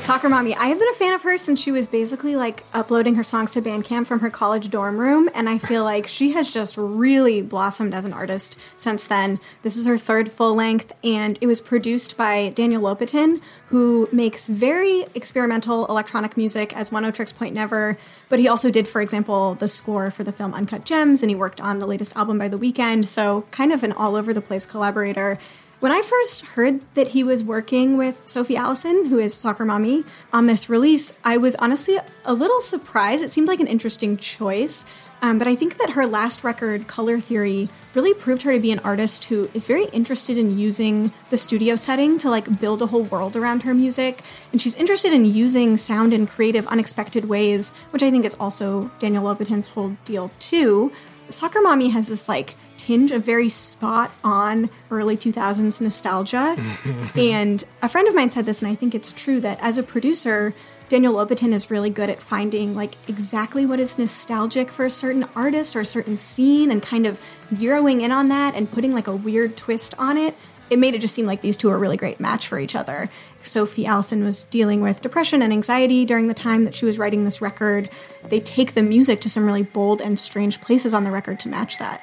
Soccer 0.04 0.28
Mommy. 0.28 0.54
I 0.54 0.66
have 0.66 0.78
been 0.80 0.90
a 0.90 0.96
fan 0.96 1.14
of 1.14 1.22
her 1.22 1.38
since 1.38 1.62
she 1.62 1.72
was 1.72 1.88
basically 1.88 2.36
like 2.36 2.66
uploading 2.74 3.16
her 3.16 3.24
songs 3.24 3.54
to 3.54 3.62
Bandcamp 3.62 4.06
from 4.06 4.20
her 4.20 4.30
college 4.30 4.70
dorm 4.70 4.98
room. 4.98 5.30
And 5.34 5.48
I 5.48 5.58
feel 5.58 5.86
like 5.86 6.10
she 6.10 6.34
has 6.34 6.54
just 6.54 6.76
really 6.76 7.42
blossomed 7.42 7.94
as 7.94 8.04
an 8.04 8.12
artist 8.12 8.58
since 8.76 9.08
then. 9.08 9.40
This 9.62 9.78
is 9.78 9.86
her 9.86 9.98
third 9.98 10.30
full 10.30 10.56
length, 10.56 10.92
and 11.06 11.40
it 11.40 11.48
was 11.48 11.62
produced 11.62 12.18
by 12.18 12.50
Daniel 12.50 12.82
Lopatin, 12.82 13.42
who 13.68 14.10
makes 14.12 14.48
very 14.48 15.06
experimental 15.16 15.86
electronic 15.86 16.36
music 16.36 16.76
as 16.76 16.90
Oneohtrix 16.90 17.34
Point 17.34 17.56
Never. 17.56 17.98
But 18.28 18.40
he 18.40 18.48
also 18.48 18.70
did, 18.70 18.90
for 18.90 19.02
example, 19.02 19.56
the 19.56 19.70
score 19.70 20.12
for 20.12 20.26
the 20.26 20.34
film 20.34 20.54
Uncut 20.54 20.84
Gems, 20.84 21.24
and 21.24 21.30
he 21.30 21.36
worked 21.36 21.62
on 21.62 21.80
the 21.80 21.88
latest 21.88 22.14
album 22.18 22.38
by 22.38 22.50
The 22.50 22.60
Weeknd. 22.60 23.06
So 23.06 23.46
kind 23.52 23.72
of 23.72 23.86
an 23.86 23.94
all 23.94 24.18
over 24.18 24.34
the 24.34 24.42
place 24.42 24.66
collaborator. 24.66 25.40
When 25.84 25.92
I 25.92 26.02
first 26.02 26.46
heard 26.56 26.80
that 26.94 27.10
he 27.10 27.26
was 27.26 27.44
working 27.44 27.98
with 27.98 28.22
Sophie 28.24 28.56
Allison, 28.56 29.08
who 29.08 29.20
is 29.20 29.34
Soccer 29.34 29.66
Mommy, 29.66 30.06
on 30.32 30.48
this 30.48 30.70
release, 30.70 31.12
I 31.26 31.36
was 31.36 31.56
honestly 31.56 32.00
a 32.24 32.34
little 32.34 32.62
surprised. 32.62 33.22
It 33.22 33.32
seemed 33.32 33.50
like 33.50 33.60
an 33.60 33.68
interesting 33.68 34.16
choice. 34.16 34.86
Um, 35.22 35.38
but 35.38 35.46
I 35.46 35.58
think 35.58 35.78
that 35.80 35.90
her 35.90 36.08
last 36.08 36.42
record, 36.42 36.88
Color 36.88 37.20
Theory, 37.20 37.68
really 37.94 38.14
proved 38.14 38.44
her 38.44 38.54
to 38.54 38.62
be 38.62 38.72
an 38.72 38.80
artist 38.80 39.26
who 39.26 39.50
is 39.54 39.68
very 39.68 39.88
interested 39.88 40.38
in 40.38 40.58
using 40.58 41.12
the 41.30 41.36
studio 41.36 41.76
setting 41.76 42.18
to 42.20 42.30
like 42.30 42.62
build 42.62 42.82
a 42.82 42.88
whole 42.88 43.04
world 43.04 43.36
around 43.36 43.64
her 43.64 43.74
music. 43.74 44.22
And 44.54 44.62
she's 44.62 44.76
interested 44.76 45.12
in 45.12 45.26
using 45.26 45.76
sound 45.76 46.14
in 46.14 46.28
creative, 46.28 46.66
unexpected 46.68 47.26
ways, 47.26 47.72
which 47.90 48.04
I 48.04 48.10
think 48.10 48.24
is 48.24 48.36
also 48.36 48.90
Daniel 49.00 49.26
Lopatin's 49.26 49.68
whole 49.68 49.98
deal 50.06 50.32
too. 50.40 50.94
Soccer 51.28 51.60
Mommy 51.60 51.90
has 51.90 52.08
this 52.08 52.30
like 52.30 52.56
tinge 52.84 53.14
of 53.14 53.24
very 53.24 53.48
spot 53.48 54.12
on 54.26 54.70
early 54.92 55.16
2000s 55.16 55.80
nostalgia. 55.80 56.58
and 57.16 57.64
a 57.82 57.88
friend 57.88 58.10
of 58.10 58.16
mine 58.16 58.30
said 58.30 58.46
this, 58.46 58.62
and 58.62 58.70
I 58.70 58.76
think 58.76 58.94
it's 58.94 59.14
true 59.14 59.40
that 59.40 59.58
as 59.62 59.78
a 59.78 59.84
producer, 59.84 60.54
Daniel 60.90 61.14
Lopatin 61.14 61.54
is 61.54 61.72
really 61.72 61.90
good 61.90 62.10
at 62.10 62.22
finding 62.22 62.76
like 62.76 62.96
exactly 63.08 63.66
what 63.66 63.80
is 63.80 63.98
nostalgic 63.98 64.70
for 64.70 64.86
a 64.86 64.92
certain 64.92 65.26
artist 65.34 65.78
or 65.78 65.80
a 65.80 65.86
certain 65.86 66.18
scene 66.18 66.70
and 66.70 66.84
kind 66.84 67.08
of 67.08 67.22
zeroing 67.52 68.02
in 68.02 68.12
on 68.12 68.28
that 68.28 68.54
and 68.54 68.70
putting 68.70 68.94
like 68.94 69.08
a 69.08 69.16
weird 69.16 69.56
twist 69.56 69.96
on 69.98 70.18
it. 70.18 70.36
It 70.74 70.80
made 70.80 70.96
it 70.96 71.02
just 71.02 71.14
seem 71.14 71.28
like 71.28 71.42
these 71.42 71.56
two 71.56 71.70
are 71.70 71.76
a 71.76 71.78
really 71.78 71.98
great 71.98 72.20
match 72.20 72.48
for 72.48 72.58
each 72.58 72.74
other. 72.74 73.08
Sophie 73.44 73.86
Allison 73.86 74.24
was 74.24 74.46
dealing 74.46 74.82
with 74.82 75.02
depression 75.02 75.44
and 75.44 75.54
anxiety 75.54 76.04
during 76.04 76.26
the 76.26 76.34
time 76.34 76.64
that 76.64 76.74
she 76.74 76.84
was 76.84 76.98
writing 76.98 77.26
this 77.26 77.44
record. 77.44 77.92
They 78.28 78.40
take 78.40 78.74
the 78.74 78.82
music 78.82 79.22
to 79.22 79.30
some 79.30 79.46
really 79.46 79.62
bold 79.62 80.02
and 80.02 80.18
strange 80.18 80.62
places 80.62 80.92
on 80.92 81.04
the 81.04 81.12
record 81.12 81.40
to 81.42 81.48
match 81.48 81.78
that. 81.78 82.02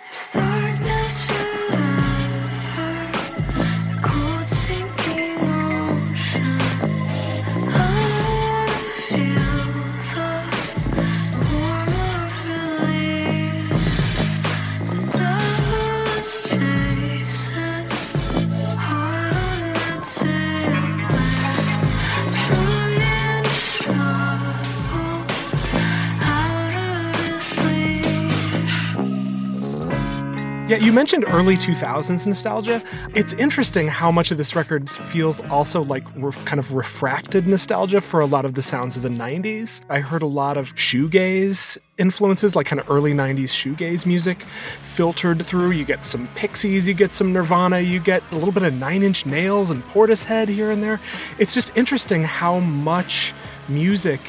You 30.81 30.95
mentioned 30.95 31.27
early 31.29 31.59
2000s 31.59 32.27
nostalgia. 32.27 32.83
It's 33.15 33.35
interesting 33.35 33.87
how 33.87 34.11
much 34.11 34.31
of 34.31 34.39
this 34.39 34.57
record 34.57 34.89
feels 34.89 35.39
also 35.51 35.85
like 35.85 36.05
re- 36.17 36.33
kind 36.47 36.59
of 36.59 36.73
refracted 36.73 37.47
nostalgia 37.47 38.01
for 38.01 38.21
a 38.21 38.25
lot 38.25 38.47
of 38.47 38.55
the 38.55 38.63
sounds 38.63 38.97
of 38.97 39.03
the 39.03 39.11
90s. 39.11 39.83
I 39.91 40.01
heard 40.01 40.23
a 40.23 40.27
lot 40.27 40.57
of 40.57 40.75
shoegaze 40.77 41.77
influences, 41.99 42.57
like 42.57 42.65
kind 42.65 42.81
of 42.81 42.89
early 42.91 43.13
90s 43.13 43.51
shoegaze 43.51 44.07
music 44.07 44.47
filtered 44.83 45.45
through. 45.45 45.73
You 45.73 45.85
get 45.85 46.07
some 46.07 46.27
Pixies, 46.35 46.89
you 46.89 46.95
get 46.95 47.13
some 47.13 47.31
Nirvana, 47.31 47.81
you 47.81 48.01
get 48.01 48.23
a 48.31 48.37
little 48.37 48.53
bit 48.53 48.63
of 48.63 48.73
Nine 48.73 49.03
Inch 49.03 49.27
Nails 49.27 49.71
and 49.71 49.85
Portishead 49.89 50.49
here 50.49 50.71
and 50.71 50.83
there. 50.83 50.99
It's 51.39 51.53
just 51.53 51.77
interesting 51.77 52.25
how 52.25 52.59
much 52.59 53.35
music 53.69 54.21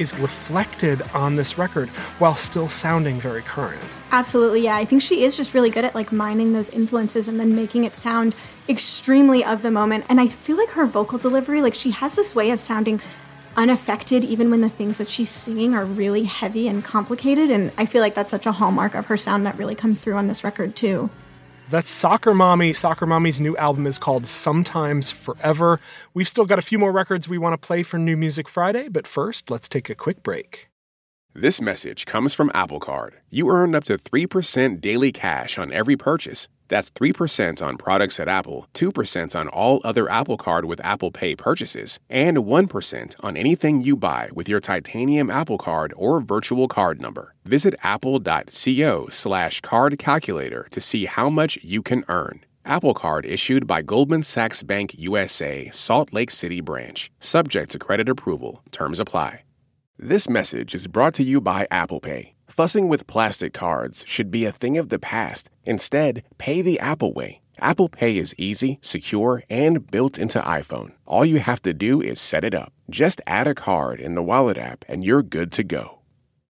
is 0.00 0.18
reflected 0.18 1.02
on 1.12 1.36
this 1.36 1.58
record 1.58 1.90
while 2.18 2.34
still 2.34 2.68
sounding 2.68 3.20
very 3.20 3.42
current. 3.42 3.82
Absolutely, 4.10 4.62
yeah. 4.62 4.76
I 4.76 4.84
think 4.86 5.02
she 5.02 5.22
is 5.22 5.36
just 5.36 5.52
really 5.52 5.70
good 5.70 5.84
at 5.84 5.94
like 5.94 6.10
mining 6.10 6.54
those 6.54 6.70
influences 6.70 7.28
and 7.28 7.38
then 7.38 7.54
making 7.54 7.84
it 7.84 7.94
sound 7.94 8.34
extremely 8.68 9.44
of 9.44 9.60
the 9.60 9.70
moment. 9.70 10.06
And 10.08 10.20
I 10.20 10.28
feel 10.28 10.56
like 10.56 10.70
her 10.70 10.86
vocal 10.86 11.18
delivery, 11.18 11.60
like 11.60 11.74
she 11.74 11.90
has 11.90 12.14
this 12.14 12.34
way 12.34 12.50
of 12.50 12.60
sounding 12.60 13.00
unaffected 13.56 14.24
even 14.24 14.50
when 14.50 14.62
the 14.62 14.70
things 14.70 14.96
that 14.96 15.08
she's 15.08 15.28
singing 15.28 15.74
are 15.74 15.84
really 15.84 16.24
heavy 16.24 16.66
and 16.66 16.82
complicated. 16.82 17.50
And 17.50 17.70
I 17.76 17.84
feel 17.84 18.00
like 18.00 18.14
that's 18.14 18.30
such 18.30 18.46
a 18.46 18.52
hallmark 18.52 18.94
of 18.94 19.06
her 19.06 19.18
sound 19.18 19.44
that 19.44 19.58
really 19.58 19.74
comes 19.74 20.00
through 20.00 20.14
on 20.14 20.28
this 20.28 20.42
record 20.42 20.74
too. 20.74 21.10
That's 21.70 21.88
Soccer 21.88 22.34
Mommy. 22.34 22.72
Soccer 22.72 23.06
Mommy's 23.06 23.40
new 23.40 23.56
album 23.56 23.86
is 23.86 23.96
called 23.96 24.26
Sometimes 24.26 25.12
Forever. 25.12 25.78
We've 26.14 26.28
still 26.28 26.44
got 26.44 26.58
a 26.58 26.62
few 26.62 26.80
more 26.80 26.90
records 26.90 27.28
we 27.28 27.38
want 27.38 27.52
to 27.52 27.64
play 27.64 27.84
for 27.84 27.96
New 27.96 28.16
Music 28.16 28.48
Friday, 28.48 28.88
but 28.88 29.06
first, 29.06 29.52
let's 29.52 29.68
take 29.68 29.88
a 29.88 29.94
quick 29.94 30.24
break. 30.24 30.68
This 31.32 31.60
message 31.60 32.06
comes 32.06 32.34
from 32.34 32.50
Apple 32.54 32.80
Card. 32.80 33.20
You 33.30 33.48
earn 33.50 33.76
up 33.76 33.84
to 33.84 33.98
3% 33.98 34.80
daily 34.80 35.12
cash 35.12 35.58
on 35.58 35.72
every 35.72 35.96
purchase. 35.96 36.48
That's 36.70 36.90
3% 36.92 37.60
on 37.60 37.76
products 37.76 38.18
at 38.20 38.28
Apple, 38.28 38.68
2% 38.74 39.38
on 39.38 39.48
all 39.48 39.80
other 39.84 40.08
Apple 40.08 40.36
Card 40.36 40.64
with 40.64 40.80
Apple 40.84 41.10
Pay 41.10 41.34
purchases, 41.34 41.98
and 42.08 42.38
1% 42.38 43.16
on 43.20 43.36
anything 43.36 43.82
you 43.82 43.96
buy 43.96 44.30
with 44.32 44.48
your 44.48 44.60
titanium 44.60 45.30
Apple 45.30 45.58
Card 45.58 45.92
or 45.96 46.20
virtual 46.20 46.68
card 46.68 47.02
number. 47.02 47.34
Visit 47.44 47.74
apple.co 47.82 49.08
slash 49.10 49.60
card 49.60 49.98
calculator 49.98 50.68
to 50.70 50.80
see 50.80 51.06
how 51.06 51.28
much 51.28 51.58
you 51.62 51.82
can 51.82 52.04
earn. 52.08 52.44
Apple 52.64 52.94
Card 52.94 53.26
issued 53.26 53.66
by 53.66 53.82
Goldman 53.82 54.22
Sachs 54.22 54.62
Bank 54.62 54.94
USA, 54.96 55.68
Salt 55.70 56.12
Lake 56.12 56.30
City 56.30 56.60
branch. 56.60 57.10
Subject 57.18 57.70
to 57.72 57.80
credit 57.80 58.08
approval. 58.08 58.62
Terms 58.70 59.00
apply. 59.00 59.42
This 59.98 60.30
message 60.30 60.74
is 60.74 60.86
brought 60.86 61.14
to 61.14 61.24
you 61.24 61.40
by 61.40 61.66
Apple 61.70 62.00
Pay. 62.00 62.34
Fussing 62.50 62.88
with 62.88 63.06
plastic 63.06 63.52
cards 63.52 64.04
should 64.08 64.28
be 64.28 64.44
a 64.44 64.50
thing 64.50 64.76
of 64.76 64.88
the 64.88 64.98
past. 64.98 65.48
Instead, 65.64 66.24
pay 66.36 66.60
the 66.60 66.80
Apple 66.80 67.12
way. 67.12 67.42
Apple 67.60 67.88
Pay 67.88 68.18
is 68.18 68.34
easy, 68.36 68.80
secure, 68.82 69.44
and 69.48 69.88
built 69.88 70.18
into 70.18 70.40
iPhone. 70.40 70.92
All 71.06 71.24
you 71.24 71.38
have 71.38 71.62
to 71.62 71.72
do 71.72 72.02
is 72.02 72.20
set 72.20 72.42
it 72.42 72.52
up. 72.52 72.72
Just 72.90 73.20
add 73.24 73.46
a 73.46 73.54
card 73.54 74.00
in 74.00 74.16
the 74.16 74.22
Wallet 74.22 74.58
app 74.58 74.84
and 74.88 75.04
you're 75.04 75.22
good 75.22 75.52
to 75.52 75.62
go. 75.62 75.99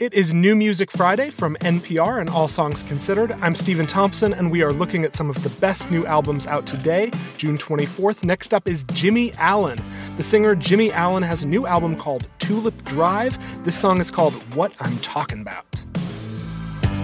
It 0.00 0.12
is 0.12 0.34
New 0.34 0.56
Music 0.56 0.90
Friday 0.90 1.30
from 1.30 1.54
NPR 1.60 2.20
and 2.20 2.28
All 2.28 2.48
Songs 2.48 2.82
Considered. 2.82 3.30
I'm 3.40 3.54
Stephen 3.54 3.86
Thompson, 3.86 4.34
and 4.34 4.50
we 4.50 4.60
are 4.60 4.72
looking 4.72 5.04
at 5.04 5.14
some 5.14 5.30
of 5.30 5.40
the 5.44 5.50
best 5.60 5.88
new 5.88 6.04
albums 6.04 6.48
out 6.48 6.66
today, 6.66 7.12
June 7.38 7.56
24th. 7.56 8.24
Next 8.24 8.52
up 8.52 8.68
is 8.68 8.82
Jimmie 8.92 9.32
Allen. 9.34 9.78
The 10.16 10.24
singer 10.24 10.56
Jimmie 10.56 10.90
Allen 10.90 11.22
has 11.22 11.44
a 11.44 11.46
new 11.46 11.68
album 11.68 11.94
called 11.94 12.26
Tulip 12.40 12.82
Drive. 12.82 13.38
This 13.64 13.78
song 13.78 14.00
is 14.00 14.10
called 14.10 14.32
What 14.56 14.74
I'm 14.80 14.98
Talking 14.98 15.42
About. 15.42 15.64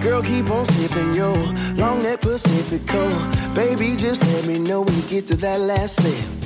Girl, 0.01 0.21
keep 0.21 0.49
on 0.49 0.65
sipping, 0.65 1.13
yo. 1.13 1.31
Long 1.75 2.01
that 2.03 2.19
Pacifico. 2.19 3.07
Baby, 3.55 3.95
just 3.95 4.21
let 4.33 4.45
me 4.45 4.59
know 4.59 4.81
when 4.81 4.93
you 4.93 5.03
get 5.03 5.27
to 5.27 5.37
that 5.37 5.61
last 5.61 5.95
sip. 5.95 6.40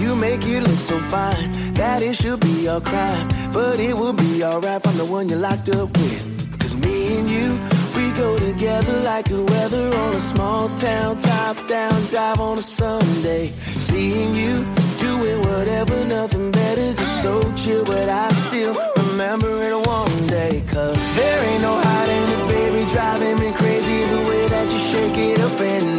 You 0.00 0.16
make 0.16 0.44
it 0.44 0.60
look 0.62 0.78
so 0.78 0.98
fine 0.98 1.52
that 1.74 2.02
it 2.02 2.14
should 2.14 2.40
be 2.40 2.66
a 2.66 2.80
crime. 2.80 3.28
But 3.52 3.78
it 3.78 3.94
will 3.94 4.12
be 4.12 4.44
alright 4.44 4.82
from 4.82 4.96
the 4.96 5.04
one 5.04 5.28
you're 5.28 5.38
locked 5.38 5.68
up 5.68 5.88
with. 5.96 6.58
Cause 6.58 6.74
me 6.76 7.18
and 7.18 7.28
you, 7.28 7.58
we 7.96 8.12
go 8.12 8.36
together 8.38 9.00
like 9.02 9.28
good 9.28 9.48
weather 9.50 9.86
on 9.96 10.14
a 10.14 10.20
small 10.20 10.68
town, 10.76 11.20
top 11.20 11.56
down 11.66 11.94
drive 12.06 12.40
on 12.40 12.58
a 12.58 12.62
Sunday. 12.62 13.46
Seeing 13.88 14.34
you 14.34 14.64
doing 14.98 15.38
whatever, 15.48 16.04
nothing 16.04 16.50
better, 16.52 16.92
just 16.94 17.22
so 17.22 17.40
chill. 17.54 17.84
But 17.84 18.08
I 18.08 18.28
still 18.46 18.74
remember 18.96 19.52
it 19.62 19.86
one 19.86 20.26
day. 20.26 20.62
Cause 20.66 20.96
there 21.16 21.44
ain't 21.50 21.62
no 21.62 21.74
hiding 21.74 22.26
it, 22.34 22.42
baby, 22.48 22.90
driving 22.92 23.36
me 23.42 23.52
crazy 23.52 24.04
the 24.04 24.20
way 24.28 24.46
that 24.48 24.66
you 24.72 24.78
shake 24.78 25.18
it 25.18 25.40
up 25.40 25.60
and 25.60 25.91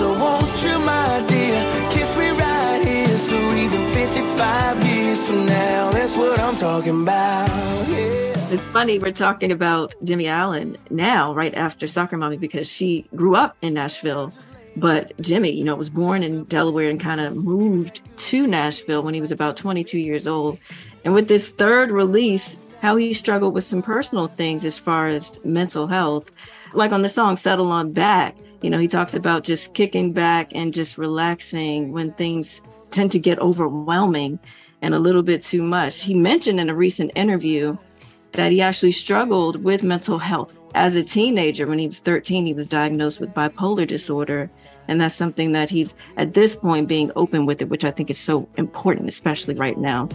So 0.00 0.18
won't 0.18 0.62
you, 0.62 0.78
my 0.78 1.22
dear, 1.28 1.90
kiss 1.90 2.16
me 2.16 2.30
right 2.30 2.82
here. 2.82 3.18
So 3.18 3.36
even 3.36 3.92
55 3.92 4.82
years 4.86 5.26
from 5.26 5.44
now, 5.44 5.90
that's 5.90 6.16
what 6.16 6.40
I'm 6.40 6.56
talking 6.56 7.02
about. 7.02 7.46
Yeah. 7.86 8.32
It's 8.50 8.62
funny 8.72 8.98
we're 8.98 9.12
talking 9.12 9.52
about 9.52 9.94
Jimmie 10.02 10.26
Allen 10.26 10.78
now, 10.88 11.34
right 11.34 11.54
after 11.54 11.86
Soccer 11.86 12.16
Mommy, 12.16 12.38
because 12.38 12.66
she 12.66 13.04
grew 13.14 13.36
up 13.36 13.58
in 13.60 13.74
Nashville. 13.74 14.32
But 14.74 15.12
Jimmie, 15.20 15.50
you 15.50 15.64
know, 15.64 15.76
was 15.76 15.90
born 15.90 16.22
in 16.22 16.44
Delaware 16.44 16.88
and 16.88 16.98
kind 16.98 17.20
of 17.20 17.36
moved 17.36 18.00
to 18.30 18.46
Nashville 18.46 19.02
when 19.02 19.12
he 19.12 19.20
was 19.20 19.30
about 19.30 19.58
22 19.58 19.98
years 19.98 20.26
old. 20.26 20.56
And 21.04 21.12
with 21.12 21.28
this 21.28 21.50
third 21.50 21.90
release, 21.90 22.56
how 22.80 22.96
he 22.96 23.12
struggled 23.12 23.52
with 23.52 23.66
some 23.66 23.82
personal 23.82 24.28
things 24.28 24.64
as 24.64 24.78
far 24.78 25.08
as 25.08 25.38
mental 25.44 25.88
health. 25.88 26.30
Like 26.72 26.92
on 26.92 27.02
the 27.02 27.10
song 27.10 27.36
Settle 27.36 27.70
on 27.70 27.92
Back, 27.92 28.34
you 28.62 28.70
know, 28.70 28.78
he 28.78 28.88
talks 28.88 29.14
about 29.14 29.44
just 29.44 29.74
kicking 29.74 30.12
back 30.12 30.50
and 30.54 30.74
just 30.74 30.98
relaxing 30.98 31.92
when 31.92 32.12
things 32.12 32.60
tend 32.90 33.12
to 33.12 33.18
get 33.18 33.38
overwhelming 33.38 34.38
and 34.82 34.94
a 34.94 34.98
little 34.98 35.22
bit 35.22 35.42
too 35.42 35.62
much. 35.62 36.02
He 36.02 36.14
mentioned 36.14 36.60
in 36.60 36.68
a 36.68 36.74
recent 36.74 37.12
interview 37.14 37.76
that 38.32 38.52
he 38.52 38.60
actually 38.60 38.92
struggled 38.92 39.62
with 39.62 39.82
mental 39.82 40.18
health. 40.18 40.52
As 40.74 40.94
a 40.94 41.02
teenager, 41.02 41.66
when 41.66 41.78
he 41.78 41.88
was 41.88 41.98
13, 41.98 42.46
he 42.46 42.54
was 42.54 42.68
diagnosed 42.68 43.20
with 43.20 43.34
bipolar 43.34 43.86
disorder. 43.86 44.50
And 44.88 45.00
that's 45.00 45.14
something 45.14 45.52
that 45.52 45.70
he's 45.70 45.94
at 46.16 46.34
this 46.34 46.56
point 46.56 46.88
being 46.88 47.12
open 47.16 47.46
with 47.46 47.62
it, 47.62 47.68
which 47.68 47.84
I 47.84 47.90
think 47.90 48.10
is 48.10 48.18
so 48.18 48.48
important, 48.56 49.08
especially 49.08 49.54
right 49.54 49.78
now. 49.78 50.08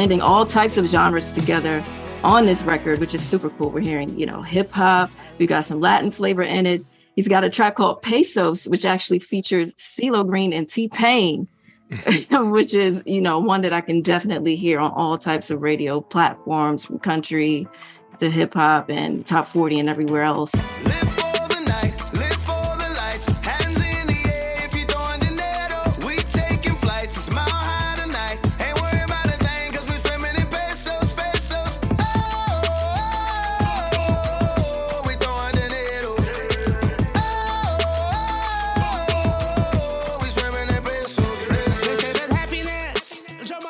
Blending 0.00 0.22
all 0.22 0.46
types 0.46 0.78
of 0.78 0.86
genres 0.86 1.30
together 1.30 1.84
on 2.24 2.46
this 2.46 2.62
record, 2.62 2.98
which 3.00 3.14
is 3.14 3.22
super 3.22 3.50
cool. 3.50 3.68
We're 3.68 3.80
hearing, 3.80 4.18
you 4.18 4.24
know, 4.24 4.40
hip 4.40 4.70
hop, 4.70 5.10
we 5.36 5.46
got 5.46 5.66
some 5.66 5.78
Latin 5.78 6.10
flavor 6.10 6.42
in 6.42 6.64
it. 6.64 6.82
He's 7.16 7.28
got 7.28 7.44
a 7.44 7.50
track 7.50 7.74
called 7.74 8.00
Pesos, 8.00 8.64
which 8.64 8.86
actually 8.86 9.18
features 9.18 9.74
CeeLo 9.74 10.26
Green 10.26 10.54
and 10.54 10.66
T 10.66 10.88
Pain, 10.88 11.48
which 12.30 12.72
is, 12.72 13.02
you 13.04 13.20
know, 13.20 13.40
one 13.40 13.60
that 13.60 13.74
I 13.74 13.82
can 13.82 14.00
definitely 14.00 14.56
hear 14.56 14.80
on 14.80 14.90
all 14.92 15.18
types 15.18 15.50
of 15.50 15.60
radio 15.60 16.00
platforms 16.00 16.86
from 16.86 16.98
country 16.98 17.68
to 18.20 18.30
hip 18.30 18.54
hop 18.54 18.88
and 18.88 19.26
top 19.26 19.48
40 19.48 19.80
and 19.80 19.90
everywhere 19.90 20.22
else. 20.22 20.54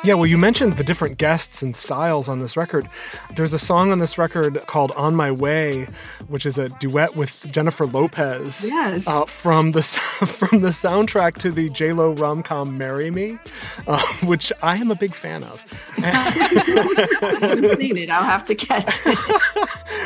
Yeah, 0.03 0.15
well, 0.15 0.25
you 0.25 0.37
mentioned 0.39 0.77
the 0.77 0.83
different 0.83 1.19
guests 1.19 1.61
and 1.61 1.75
styles 1.75 2.27
on 2.27 2.39
this 2.39 2.57
record. 2.57 2.87
There's 3.35 3.53
a 3.53 3.59
song 3.59 3.91
on 3.91 3.99
this 3.99 4.17
record 4.17 4.59
called 4.65 4.91
"On 4.93 5.13
My 5.15 5.29
Way," 5.29 5.87
which 6.27 6.47
is 6.47 6.57
a 6.57 6.69
duet 6.69 7.15
with 7.15 7.45
Jennifer 7.51 7.85
Lopez. 7.85 8.67
Yes. 8.67 9.07
uh, 9.07 9.25
from 9.25 9.73
the 9.73 9.83
from 10.25 10.61
the 10.61 10.69
soundtrack 10.69 11.35
to 11.39 11.51
the 11.51 11.69
J 11.69 11.93
Lo 11.93 12.13
rom 12.15 12.41
com 12.41 12.79
"Marry 12.79 13.11
Me," 13.11 13.37
uh, 13.85 14.01
which 14.23 14.51
I 14.63 14.77
am 14.77 14.89
a 14.89 14.95
big 14.95 15.13
fan 15.13 15.43
of. 15.43 15.63
I 15.99 16.01
haven't 16.09 17.79
seen 17.79 17.97
it. 17.97 18.09
I'll 18.09 18.23
have 18.23 18.45
to 18.47 18.55
catch 18.55 19.01
it. 19.05 19.19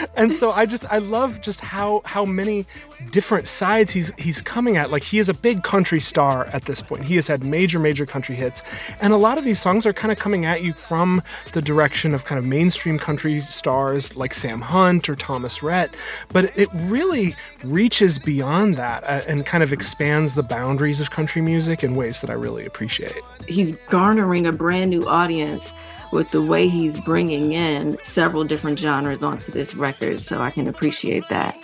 and 0.18 0.34
so 0.34 0.52
I 0.52 0.66
just 0.66 0.86
I 0.92 0.98
love 0.98 1.40
just 1.40 1.62
how 1.62 2.02
how 2.04 2.26
many 2.26 2.66
different 3.12 3.48
sides 3.48 3.92
he's 3.92 4.12
he's 4.18 4.42
coming 4.42 4.76
at. 4.76 4.92
Like 4.92 5.04
he 5.04 5.20
is 5.20 5.30
a 5.30 5.34
big 5.34 5.64
country 5.64 6.02
star 6.02 6.48
at 6.48 6.64
this 6.64 6.82
point. 6.82 7.04
He 7.06 7.16
has 7.16 7.28
had 7.28 7.46
major 7.46 7.80
major 7.80 8.06
country 8.06 8.36
hits, 8.36 8.62
and 9.00 9.14
a 9.14 9.18
lot 9.18 9.38
of 9.38 9.46
these 9.46 9.60
songs 9.60 9.85
are 9.86 9.94
kind 9.94 10.12
of 10.12 10.20
coming 10.20 10.46
at 10.46 10.64
you 10.64 10.74
from 10.74 11.22
the 11.54 11.62
direction 11.62 12.14
of 12.14 12.26
kind 12.26 12.40
of 12.40 12.46
mainstream 12.46 12.98
country 12.98 13.42
stars 13.42 14.16
like 14.16 14.34
Sam 14.34 14.62
Hunt 14.62 15.10
or 15.10 15.16
Thomas 15.16 15.62
Rhett. 15.62 15.96
But 16.30 16.58
it 16.58 16.70
really 16.74 17.36
reaches 17.64 18.20
beyond 18.20 18.76
that 18.76 19.04
uh, 19.04 19.22
and 19.28 19.46
kind 19.46 19.64
of 19.64 19.74
expands 19.74 20.36
the 20.36 20.44
boundaries 20.44 21.02
of 21.02 21.12
country 21.12 21.42
music 21.42 21.84
in 21.84 21.96
ways 21.96 22.22
that 22.22 22.30
I 22.30 22.34
really 22.34 22.66
appreciate. 22.66 23.22
he's 23.48 23.76
garnering 23.88 24.46
a 24.46 24.52
brand 24.52 24.90
new 24.90 25.08
audience 25.08 25.74
with 26.12 26.30
the 26.32 26.42
way 26.42 26.68
he's 26.68 27.00
bringing 27.02 27.54
in 27.54 27.98
several 28.04 28.44
different 28.44 28.80
genres 28.80 29.24
onto 29.24 29.52
this 29.52 29.76
record. 29.76 30.22
So 30.22 30.42
I 30.42 30.52
can 30.52 30.68
appreciate 30.68 31.28
that. 31.30 31.58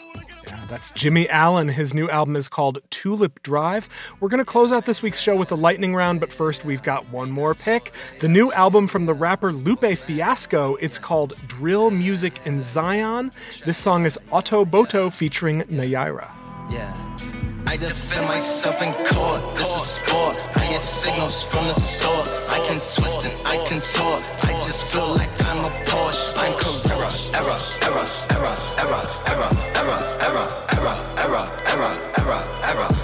That's 0.72 0.90
Jimmie 0.92 1.28
Allen. 1.28 1.68
His 1.68 1.94
new 1.94 2.10
album 2.10 2.38
is 2.38 2.48
called 2.48 2.80
Tulip 2.92 3.44
Drive. 3.44 3.90
We're 4.22 4.30
going 4.30 4.38
to 4.38 4.46
close 4.46 4.72
out 4.72 4.86
this 4.86 5.02
week's 5.02 5.20
show 5.20 5.36
with 5.36 5.50
the 5.50 5.58
lightning 5.58 5.94
round, 5.94 6.22
but 6.22 6.32
first 6.32 6.64
we've 6.64 6.82
got 6.82 7.10
one 7.10 7.30
more 7.30 7.54
pick. 7.54 7.92
The 8.22 8.30
new 8.30 8.54
album 8.54 8.88
from 8.88 9.06
the 9.06 9.14
rapper 9.14 9.52
Lupe 9.52 9.98
Fiasco. 9.98 10.76
It's 10.76 10.98
called 10.98 11.34
Drill 11.46 11.92
Music 11.92 12.40
in 12.46 12.62
Zion. 12.62 13.34
This 13.66 13.78
song 13.78 14.06
is 14.06 14.18
Autoboto 14.32 15.12
featuring 15.12 15.64
Nayirah. 15.64 16.32
Yeah. 16.72 16.96
I 17.66 17.76
defend 17.76 18.28
myself 18.28 18.82
in 18.82 18.94
court. 19.06 19.42
This 19.58 19.76
is 19.76 19.84
sport. 19.84 20.38
I 20.56 20.70
get 20.70 20.80
signals 20.80 21.44
from 21.44 21.68
the 21.68 21.74
source. 21.74 22.50
I 22.50 22.60
can 22.60 22.78
twist 22.78 23.46
and 23.46 23.48
I 23.48 23.68
can 23.68 23.82
contort. 23.82 24.24
I 24.46 24.54
just 24.66 24.86
feel 24.86 25.16
like 25.16 25.30
I'm 25.46 25.66
a 25.66 25.70
Porsche. 25.86 26.32
I'm 26.38 26.54
Carrera. 26.58 27.12
Error, 27.36 27.60
error, 27.84 28.08
error, 28.32 28.56
error, 28.80 29.04
error, 29.28 29.71
error, 31.32 31.48
error, 31.66 31.94
error, 32.18 32.44
error 32.68 33.01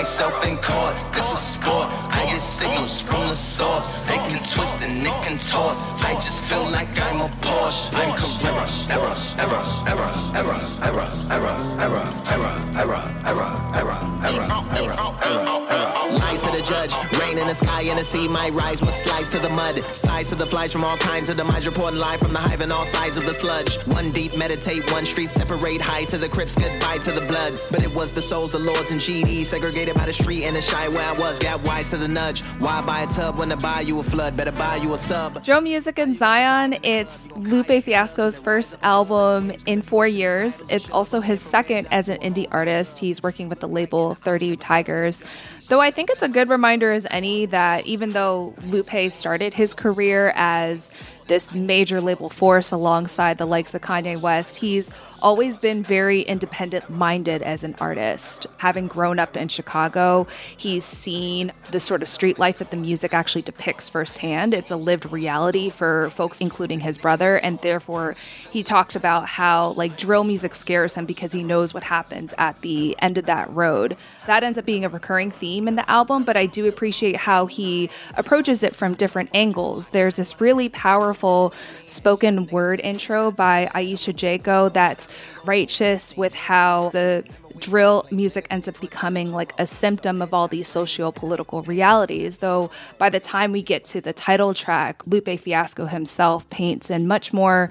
myself 0.00 0.46
in 0.46 0.56
court. 0.56 0.96
This 1.12 1.30
is 1.30 1.38
sport. 1.38 1.92
I 2.08 2.24
get 2.24 2.40
signals 2.40 3.02
from 3.02 3.28
the 3.28 3.34
source. 3.34 4.08
I 4.08 4.16
can 4.16 4.38
twist 4.54 4.80
and 4.80 5.06
it 5.06 5.26
contorts. 5.26 6.00
I 6.02 6.14
just 6.14 6.42
feel 6.44 6.64
like 6.70 6.88
I'm 6.98 7.20
a 7.20 7.28
Porsche. 7.44 7.92
I'm 8.00 8.16
Carrera. 8.16 8.64
Error, 8.96 9.14
error, 9.44 9.62
error, 9.86 10.08
error, 10.40 11.08
error, 11.30 11.56
error, 11.84 12.06
error, 12.32 12.60
error, 12.80 13.02
error, 13.26 13.26
error, 13.26 13.50
error, 13.76 14.00
error, 14.24 14.48
error, 14.72 15.66
error. 15.68 15.90
Lies 16.18 16.42
to 16.42 16.50
the 16.50 16.62
judge, 16.62 16.96
rain 17.20 17.38
in 17.38 17.46
the 17.46 17.54
sky 17.54 17.82
and 17.82 17.98
the 17.98 18.04
sea 18.04 18.26
might 18.26 18.52
rise 18.54 18.80
with 18.80 18.94
slides 18.94 19.28
to 19.30 19.38
the 19.38 19.50
mud, 19.50 19.82
slides 19.94 20.30
to 20.30 20.34
the 20.34 20.46
flies 20.46 20.72
from 20.72 20.82
all 20.82 20.96
kinds 20.96 21.28
of 21.28 21.36
demise, 21.36 21.66
reporting 21.66 21.98
live 21.98 22.20
from 22.20 22.32
the 22.32 22.38
hive 22.38 22.60
and 22.60 22.72
all 22.72 22.84
sides 22.84 23.16
of 23.16 23.26
the 23.26 23.34
sludge. 23.34 23.76
One 23.86 24.10
deep, 24.10 24.36
meditate, 24.36 24.90
one 24.92 25.04
street, 25.04 25.30
separate, 25.30 25.80
high 25.80 26.04
to 26.06 26.18
the 26.18 26.28
crips, 26.28 26.56
goodbye 26.56 26.98
to 26.98 27.12
the 27.12 27.20
bloods. 27.20 27.68
But 27.70 27.82
it 27.82 27.94
was 27.94 28.12
the 28.12 28.22
souls, 28.22 28.52
the 28.52 28.58
lords, 28.58 28.90
and 28.90 29.00
GD, 29.00 29.44
segregated 29.44 29.89
by 29.94 30.06
the 30.06 30.12
street 30.12 30.44
and 30.44 30.56
the 30.56 30.60
shy 30.60 30.88
where 30.88 31.02
I 31.02 31.12
was, 31.12 31.38
got 31.38 31.62
wise 31.62 31.90
to 31.90 31.96
the 31.96 32.08
nudge. 32.08 32.42
Why 32.58 32.80
buy 32.80 33.02
a 33.02 33.06
tub 33.06 33.38
when 33.38 33.48
to 33.50 33.56
buy 33.56 33.80
you 33.82 34.00
a 34.00 34.02
flood? 34.02 34.36
Better 34.36 34.52
buy 34.52 34.76
you 34.76 34.92
a 34.94 34.98
sub. 34.98 35.44
Drill 35.44 35.60
Music 35.60 35.98
in 35.98 36.14
Zion, 36.14 36.76
it's 36.82 37.30
Lupe 37.32 37.84
Fiasco's 37.84 38.38
first 38.38 38.76
album 38.82 39.52
in 39.66 39.82
four 39.82 40.06
years. 40.06 40.64
It's 40.68 40.90
also 40.90 41.20
his 41.20 41.40
second 41.40 41.88
as 41.90 42.08
an 42.08 42.18
indie 42.18 42.46
artist. 42.50 42.98
He's 42.98 43.22
working 43.22 43.48
with 43.48 43.60
the 43.60 43.68
label 43.68 44.14
30 44.16 44.56
Tigers. 44.56 45.22
Though 45.70 45.80
I 45.80 45.92
think 45.92 46.10
it's 46.10 46.24
a 46.24 46.28
good 46.28 46.48
reminder 46.48 46.90
as 46.90 47.06
any 47.12 47.46
that 47.46 47.86
even 47.86 48.10
though 48.10 48.56
Lupe 48.64 49.12
started 49.12 49.54
his 49.54 49.72
career 49.72 50.32
as 50.34 50.90
this 51.28 51.54
major 51.54 52.00
label 52.00 52.28
force 52.28 52.72
alongside 52.72 53.38
the 53.38 53.46
likes 53.46 53.72
of 53.72 53.80
Kanye 53.80 54.20
West, 54.20 54.56
he's 54.56 54.90
always 55.22 55.56
been 55.56 55.82
very 55.82 56.22
independent 56.22 56.90
minded 56.90 57.40
as 57.42 57.62
an 57.62 57.76
artist. 57.80 58.46
Having 58.56 58.88
grown 58.88 59.20
up 59.20 59.36
in 59.36 59.46
Chicago, 59.46 60.26
he's 60.56 60.84
seen 60.84 61.52
the 61.70 61.78
sort 61.78 62.02
of 62.02 62.08
street 62.08 62.38
life 62.38 62.58
that 62.58 62.72
the 62.72 62.76
music 62.76 63.14
actually 63.14 63.42
depicts 63.42 63.88
firsthand. 63.88 64.54
It's 64.54 64.72
a 64.72 64.76
lived 64.76 65.12
reality 65.12 65.70
for 65.70 66.10
folks, 66.10 66.40
including 66.40 66.80
his 66.80 66.98
brother, 66.98 67.36
and 67.36 67.60
therefore 67.60 68.16
he 68.50 68.64
talked 68.64 68.96
about 68.96 69.28
how 69.28 69.70
like 69.72 69.96
drill 69.96 70.24
music 70.24 70.54
scares 70.54 70.96
him 70.96 71.06
because 71.06 71.30
he 71.30 71.44
knows 71.44 71.72
what 71.72 71.84
happens 71.84 72.34
at 72.38 72.60
the 72.62 72.96
end 72.98 73.18
of 73.18 73.26
that 73.26 73.48
road. 73.52 73.96
That 74.26 74.42
ends 74.42 74.58
up 74.58 74.64
being 74.64 74.84
a 74.84 74.88
recurring 74.88 75.30
theme 75.30 75.59
in 75.68 75.76
the 75.76 75.88
album, 75.90 76.24
but 76.24 76.36
I 76.36 76.46
do 76.46 76.66
appreciate 76.66 77.16
how 77.16 77.46
he 77.46 77.90
approaches 78.14 78.62
it 78.62 78.74
from 78.76 78.94
different 78.94 79.30
angles. 79.34 79.88
There's 79.88 80.16
this 80.16 80.40
really 80.40 80.68
powerful 80.68 81.52
spoken 81.86 82.46
word 82.46 82.80
intro 82.80 83.30
by 83.30 83.70
Ayesha 83.74 84.12
Jaco 84.12 84.72
that's 84.72 85.08
righteous 85.44 86.16
with 86.16 86.34
how 86.34 86.90
the 86.90 87.24
drill 87.58 88.06
music 88.10 88.46
ends 88.50 88.68
up 88.68 88.80
becoming 88.80 89.32
like 89.32 89.52
a 89.58 89.66
symptom 89.66 90.22
of 90.22 90.32
all 90.32 90.48
these 90.48 90.68
socio-political 90.68 91.62
realities. 91.62 92.38
Though 92.38 92.70
by 92.96 93.10
the 93.10 93.20
time 93.20 93.52
we 93.52 93.62
get 93.62 93.84
to 93.86 94.00
the 94.00 94.12
title 94.12 94.54
track, 94.54 95.02
Lupe 95.06 95.38
Fiasco 95.38 95.86
himself 95.86 96.48
paints 96.48 96.90
in 96.90 97.06
much 97.06 97.32
more 97.32 97.70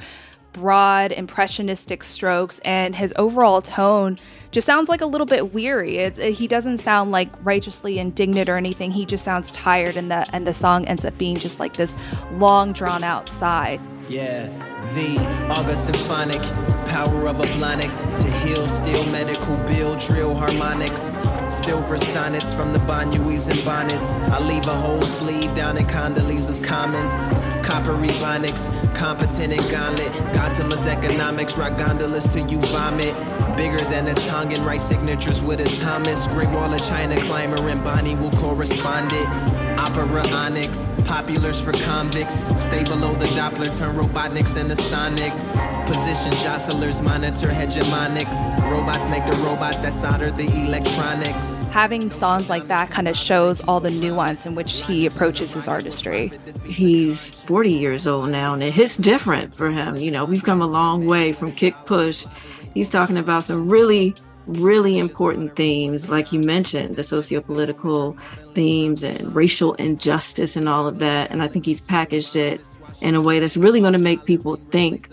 broad 0.59 1.13
impressionistic 1.13 2.03
strokes 2.03 2.59
and 2.65 2.95
his 2.95 3.13
overall 3.15 3.61
tone 3.61 4.17
just 4.51 4.65
sounds 4.65 4.89
like 4.89 4.99
a 4.99 5.05
little 5.05 5.27
bit 5.27 5.53
weary. 5.53 5.99
It, 5.99 6.17
it, 6.17 6.33
he 6.33 6.47
doesn't 6.47 6.79
sound 6.79 7.11
like 7.11 7.29
righteously 7.43 7.97
indignant 7.97 8.49
or 8.49 8.57
anything. 8.57 8.91
He 8.91 9.05
just 9.05 9.23
sounds 9.23 9.53
tired 9.53 9.95
and 9.95 10.11
the 10.11 10.27
and 10.33 10.45
the 10.45 10.53
song 10.53 10.85
ends 10.85 11.05
up 11.05 11.17
being 11.17 11.39
just 11.39 11.59
like 11.61 11.75
this 11.75 11.97
long 12.33 12.73
drawn 12.73 13.03
out 13.05 13.29
sigh. 13.29 13.79
Yeah 14.09 14.68
the 14.93 15.17
august 15.49 15.85
symphonic 15.85 16.41
power 16.87 17.27
of 17.27 17.39
a 17.39 17.47
blonic 17.57 17.91
to 18.19 18.31
heal 18.39 18.67
steel 18.67 19.05
medical 19.07 19.55
bill 19.67 19.95
drill 19.99 20.33
harmonics 20.33 21.17
silver 21.63 21.97
sonnets 21.97 22.53
from 22.53 22.73
the 22.73 22.79
Banyuis 22.79 23.47
and 23.49 23.63
bonnets. 23.63 24.19
I 24.31 24.39
leave 24.39 24.65
a 24.67 24.75
whole 24.75 25.01
sleeve 25.01 25.53
down 25.55 25.77
in 25.77 25.85
Condoleezza's 25.85 26.59
comments. 26.59 27.27
Coppery 27.67 28.07
bonics, 28.19 28.69
competent 28.95 29.53
and 29.53 29.71
gauntlet. 29.71 30.11
Gotama's 30.33 30.87
economics, 30.87 31.57
rock 31.57 31.77
gondolas 31.77 32.25
till 32.33 32.49
you 32.49 32.59
vomit. 32.59 33.15
Bigger 33.57 33.83
than 33.89 34.07
a 34.07 34.15
tongue 34.15 34.53
and 34.53 34.65
write 34.65 34.81
signatures 34.81 35.41
with 35.41 35.59
a 35.59 35.69
Thomas. 35.79 36.27
Great 36.29 36.49
Wall 36.49 36.73
of 36.73 36.81
China 36.81 37.19
climber 37.21 37.69
and 37.69 37.83
Bonnie 37.83 38.15
will 38.15 38.31
correspond 38.31 39.11
it. 39.13 39.68
Opera 39.79 40.27
onyx, 40.33 40.77
populars 41.07 41.61
for 41.61 41.71
convicts. 41.71 42.41
Stay 42.61 42.83
below 42.83 43.13
the 43.13 43.27
Doppler, 43.27 43.75
turn 43.77 43.95
robotniks 43.95 44.59
into 44.59 44.75
sonics. 44.75 45.55
Position 45.87 46.33
jostlers, 46.33 47.01
monitor 47.01 47.47
hegemonics. 47.47 48.35
Robots 48.69 49.07
make 49.07 49.25
the 49.25 49.41
robots 49.41 49.77
that 49.77 49.93
solder 49.93 50.31
the 50.31 50.43
electronics. 50.65 51.61
Having 51.71 52.09
songs 52.09 52.49
like 52.49 52.67
that 52.67 52.91
kind 52.91 53.07
of 53.07 53.15
shows 53.15 53.61
all 53.61 53.79
the 53.79 53.89
nuance 53.89 54.45
in 54.45 54.53
which 54.53 54.83
he 54.83 55.05
approaches 55.05 55.53
his 55.53 55.69
artistry. 55.69 56.33
He's 56.65 57.29
40 57.45 57.71
years 57.71 58.05
old 58.05 58.31
now, 58.31 58.53
and 58.53 58.61
it 58.61 58.73
hits 58.73 58.97
different 58.97 59.55
for 59.55 59.71
him. 59.71 59.95
You 59.95 60.11
know, 60.11 60.25
we've 60.25 60.43
come 60.43 60.61
a 60.61 60.67
long 60.67 61.05
way 61.05 61.31
from 61.31 61.53
kick 61.53 61.73
push. 61.85 62.25
He's 62.73 62.89
talking 62.89 63.15
about 63.17 63.45
some 63.45 63.69
really 63.69 64.13
really 64.57 64.97
important 64.97 65.55
themes, 65.55 66.09
like 66.09 66.31
you 66.31 66.39
mentioned, 66.39 66.95
the 66.95 67.03
socio-political 67.03 68.17
themes 68.55 69.03
and 69.03 69.35
racial 69.35 69.73
injustice 69.75 70.55
and 70.55 70.67
all 70.67 70.87
of 70.87 70.99
that. 70.99 71.29
And 71.31 71.41
I 71.43 71.47
think 71.47 71.65
he's 71.65 71.81
packaged 71.81 72.35
it 72.35 72.61
in 73.01 73.15
a 73.15 73.21
way 73.21 73.39
that's 73.39 73.55
really 73.55 73.79
going 73.79 73.93
to 73.93 73.99
make 73.99 74.25
people 74.25 74.59
think 74.71 75.09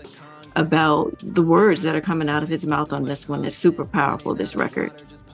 about 0.55 1.15
the 1.21 1.43
words 1.43 1.83
that 1.83 1.95
are 1.95 2.01
coming 2.01 2.29
out 2.29 2.41
of 2.41 2.49
his 2.49 2.65
mouth 2.65 2.91
on 2.91 3.05
this 3.05 3.29
one. 3.29 3.45
It's 3.45 3.55
super 3.55 3.85
powerful, 3.85 4.33
this 4.33 4.55
record. 4.55 4.91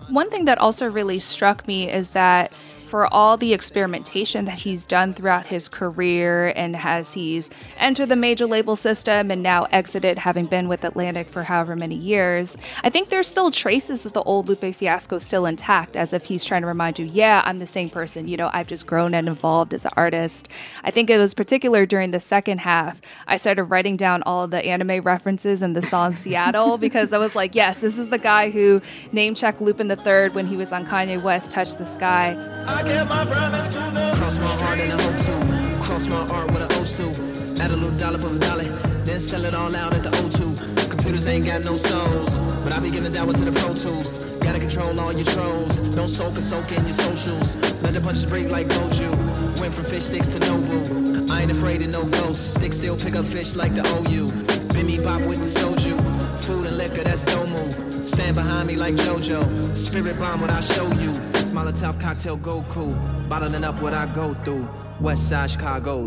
One 0.10 0.30
thing 0.30 0.46
that 0.46 0.58
also 0.58 0.90
really 0.90 1.20
struck 1.20 1.66
me 1.66 1.90
is 1.90 2.12
that 2.12 2.52
for 2.94 3.12
all 3.12 3.38
the 3.38 3.54
experimentation 3.54 4.46
that 4.46 4.60
he's 4.60 4.86
done 4.86 5.16
throughout 5.16 5.48
his 5.48 5.68
career 5.68 6.54
and 6.56 6.76
as 6.76 7.14
he's 7.14 7.50
entered 7.80 8.08
the 8.08 8.16
major 8.16 8.46
label 8.46 8.76
system 8.76 9.32
and 9.32 9.42
now 9.42 9.64
exited, 9.72 10.20
having 10.20 10.46
been 10.46 10.68
with 10.68 10.84
Atlantic 10.84 11.28
for 11.28 11.42
however 11.42 11.76
many 11.76 11.96
years, 11.96 12.56
I 12.84 12.92
think 12.92 13.10
there's 13.10 13.28
still 13.28 13.50
traces 13.50 14.06
of 14.06 14.14
the 14.14 14.22
old 14.22 14.48
Lupe 14.48 14.76
Fiasco 14.76 15.18
still 15.18 15.48
intact, 15.48 15.96
as 15.96 16.14
if 16.14 16.26
he's 16.26 16.46
trying 16.46 16.62
to 16.62 16.68
remind 16.68 17.00
you, 17.00 17.06
yeah, 17.06 17.42
I'm 17.46 17.58
the 17.58 17.66
same 17.66 17.90
person. 17.90 18.28
You 18.28 18.38
know, 18.38 18.52
I've 18.54 18.68
just 18.68 18.86
grown 18.86 19.16
and 19.16 19.28
evolved 19.28 19.74
as 19.74 19.86
an 19.86 19.92
artist. 19.98 20.48
I 20.84 20.92
think 20.92 21.10
it 21.10 21.18
was 21.18 21.34
particular 21.34 21.88
during 21.88 22.12
the 22.12 22.20
second 22.20 22.60
half. 22.60 23.02
I 23.26 23.38
started 23.38 23.64
writing 23.64 23.98
down 23.98 24.22
all 24.22 24.46
the 24.46 24.64
anime 24.64 25.02
references 25.02 25.64
in 25.64 25.74
the 25.74 25.82
song 25.82 26.14
Seattle 26.24 26.78
because 26.78 27.12
I 27.12 27.18
was 27.18 27.34
like, 27.34 27.56
yes, 27.56 27.82
this 27.82 27.98
is 27.98 28.10
the 28.10 28.20
guy 28.20 28.52
who 28.52 28.84
name 29.12 29.34
checked 29.34 29.62
Lupin 29.62 29.88
the 29.88 29.96
Third 29.96 30.36
when 30.36 30.46
he 30.46 30.56
was 30.56 30.72
on 30.72 30.86
Kanye 30.86 31.20
West 31.20 31.54
Touch 31.54 31.76
the 31.78 31.86
Sky. 31.88 32.83
Kept 32.86 33.10
my 33.10 33.26
promise 33.26 33.68
to 33.68 33.80
the 33.98 34.14
Cross 34.16 34.40
my 34.40 34.46
heart 34.46 34.80
and 34.80 34.94
I 34.94 35.02
hope 35.02 35.26
to 35.26 35.84
Cross 35.84 36.08
my 36.08 36.26
heart 36.26 36.48
with 36.52 36.62
an 36.62 36.70
Osu 36.80 37.60
Add 37.62 37.72
a 37.72 37.76
little 37.76 37.98
dollop 37.98 38.24
of 38.24 38.40
dolly 38.40 38.68
Then 39.06 39.20
sell 39.20 39.46
it 39.46 39.54
all 39.54 39.76
out 39.76 39.94
at 39.94 40.04
the 40.04 40.10
O2 40.10 40.90
Computers 40.90 41.26
ain't 41.28 41.46
got 41.46 41.64
no 41.64 41.78
souls 41.78 42.40
But 42.64 42.74
I 42.74 42.80
be 42.80 42.90
giving 42.90 43.14
one 43.26 43.36
to 43.36 43.46
the 43.46 43.52
Pro 43.60 43.74
Tools. 43.74 44.18
Gotta 44.40 44.60
control 44.60 45.00
all 45.00 45.14
your 45.14 45.26
trolls. 45.26 45.80
Don't 45.96 46.10
soak 46.10 46.38
or 46.38 46.42
soak 46.42 46.72
in 46.72 46.84
your 46.86 46.94
socials. 46.94 47.56
Let 47.82 47.94
the 47.94 48.02
punches 48.02 48.26
break 48.26 48.50
like 48.50 48.68
Goju. 48.68 49.60
Went 49.60 49.74
from 49.74 49.86
fish 49.86 50.04
sticks 50.04 50.28
to 50.30 50.40
Nobu. 50.40 51.30
I 51.30 51.42
ain't 51.42 51.52
afraid 51.52 51.82
of 51.82 51.90
no 51.90 52.06
ghosts. 52.06 52.54
Stick 52.56 52.74
still 52.74 52.98
pick 52.98 53.16
up 53.16 53.26
fish 53.26 53.56
like 53.56 53.74
the 53.76 53.82
OU 53.82 54.28
Bimmy 54.74 55.04
bop 55.04 55.22
with 55.22 55.40
the 55.40 55.60
soju. 55.60 55.96
Food 56.44 56.68
and 56.68 56.78
liquor, 56.78 57.04
that's 57.04 57.24
Domu 57.24 58.08
Stand 58.08 58.36
behind 58.36 58.68
me 58.68 58.76
like 58.76 58.96
JoJo. 58.96 59.78
Spirit 59.78 60.20
bomb 60.20 60.42
what 60.42 60.50
I 60.50 60.60
show 60.60 60.92
you 60.94 61.33
Molotov 61.54 62.00
cocktail 62.00 62.38
Goku, 62.38 63.30
bottling 63.30 63.64
up 63.64 63.82
what 63.82 63.94
I 63.94 64.12
go 64.14 64.34
through. 64.44 64.68
West 65.00 65.28
Side 65.28 65.50
Chicago. 65.50 66.06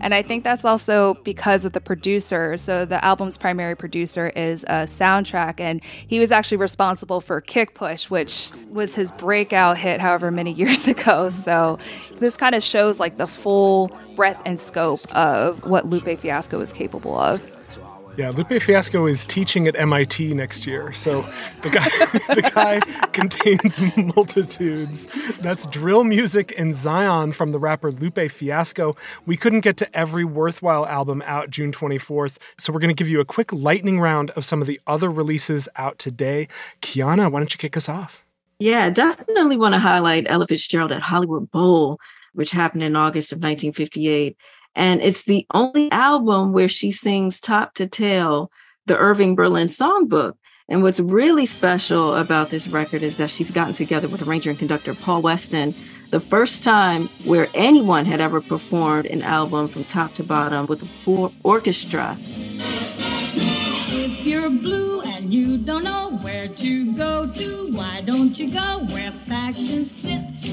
And 0.00 0.14
I 0.14 0.20
think 0.20 0.44
that's 0.44 0.64
also 0.64 1.14
because 1.24 1.64
of 1.64 1.72
the 1.72 1.80
producer. 1.80 2.58
So 2.58 2.84
the 2.84 3.02
album's 3.02 3.38
primary 3.38 3.76
producer 3.76 4.28
is 4.30 4.64
a 4.64 4.84
Soundtrakk, 4.84 5.58
and 5.58 5.80
he 6.06 6.20
was 6.20 6.30
actually 6.30 6.58
responsible 6.58 7.20
for 7.20 7.40
Kick 7.40 7.74
Push, 7.74 8.10
which 8.10 8.50
was 8.68 8.94
his 8.94 9.10
breakout 9.12 9.78
hit 9.78 10.00
however 10.00 10.30
many 10.30 10.52
years 10.54 10.86
ago. 10.86 11.30
So 11.30 11.78
this 12.16 12.36
kind 12.36 12.54
of 12.54 12.62
shows 12.62 13.00
like 13.00 13.16
the 13.16 13.26
full 13.26 13.90
breadth 14.16 14.42
and 14.44 14.60
scope 14.60 15.06
of 15.14 15.64
what 15.64 15.86
Lupe 15.86 16.18
Fiasco 16.18 16.60
is 16.60 16.72
capable 16.72 17.18
of. 17.18 17.40
Yeah, 18.18 18.30
Lupe 18.30 18.60
Fiasco 18.60 19.06
is 19.06 19.24
teaching 19.24 19.68
at 19.68 19.76
MIT 19.76 20.34
next 20.34 20.66
year. 20.66 20.92
So 20.92 21.22
the 21.62 21.70
guy 21.70 21.84
the 22.34 22.50
guy 22.52 22.80
contains 23.12 23.80
multitudes. 23.96 25.06
That's 25.38 25.66
drill 25.66 26.02
music 26.02 26.50
in 26.50 26.74
Zion 26.74 27.30
from 27.30 27.52
the 27.52 27.60
rapper 27.60 27.92
Lupe 27.92 28.28
Fiasco. 28.28 28.96
We 29.26 29.36
couldn't 29.36 29.60
get 29.60 29.76
to 29.76 29.96
every 29.96 30.24
worthwhile 30.24 30.84
album 30.84 31.22
out 31.26 31.50
June 31.50 31.70
24th, 31.70 32.38
so 32.58 32.72
we're 32.72 32.80
going 32.80 32.88
to 32.88 32.94
give 32.94 33.08
you 33.08 33.20
a 33.20 33.24
quick 33.24 33.52
lightning 33.52 34.00
round 34.00 34.30
of 34.30 34.44
some 34.44 34.60
of 34.60 34.66
the 34.66 34.80
other 34.88 35.12
releases 35.12 35.68
out 35.76 36.00
today. 36.00 36.48
Kiana, 36.82 37.30
why 37.30 37.38
don't 37.38 37.54
you 37.54 37.58
kick 37.58 37.76
us 37.76 37.88
off? 37.88 38.24
Yeah, 38.58 38.90
definitely 38.90 39.56
want 39.56 39.74
to 39.74 39.78
highlight 39.78 40.26
Ella 40.28 40.48
Fitzgerald 40.48 40.90
at 40.90 41.02
Hollywood 41.02 41.52
Bowl, 41.52 42.00
which 42.32 42.50
happened 42.50 42.82
in 42.82 42.96
August 42.96 43.30
of 43.30 43.36
1958. 43.36 44.36
And 44.78 45.02
it's 45.02 45.24
the 45.24 45.44
only 45.52 45.90
album 45.90 46.52
where 46.52 46.68
she 46.68 46.92
sings 46.92 47.40
top 47.40 47.74
to 47.74 47.88
tail 47.88 48.52
the 48.86 48.96
Irving 48.96 49.34
Berlin 49.34 49.66
songbook. 49.66 50.34
And 50.68 50.84
what's 50.84 51.00
really 51.00 51.46
special 51.46 52.14
about 52.14 52.50
this 52.50 52.68
record 52.68 53.02
is 53.02 53.16
that 53.16 53.28
she's 53.28 53.50
gotten 53.50 53.74
together 53.74 54.06
with 54.06 54.26
arranger 54.26 54.50
and 54.50 54.58
conductor 54.58 54.94
Paul 54.94 55.22
Weston, 55.22 55.74
the 56.10 56.20
first 56.20 56.62
time 56.62 57.08
where 57.24 57.48
anyone 57.54 58.04
had 58.04 58.20
ever 58.20 58.40
performed 58.40 59.06
an 59.06 59.22
album 59.22 59.66
from 59.66 59.82
top 59.82 60.14
to 60.14 60.22
bottom 60.22 60.66
with 60.66 60.80
a 60.80 60.86
full 60.86 61.32
orchestra. 61.42 62.14
If 63.90 64.24
you're 64.24 64.48
blue 64.48 65.00
and 65.00 65.34
you 65.34 65.58
don't 65.58 65.82
know 65.82 66.16
where 66.22 66.46
to 66.46 66.92
go 66.92 67.28
to, 67.28 67.72
why 67.72 68.02
don't 68.02 68.38
you 68.38 68.52
go 68.52 68.86
where 68.90 69.10
fashion 69.10 69.86
sits? 69.86 70.48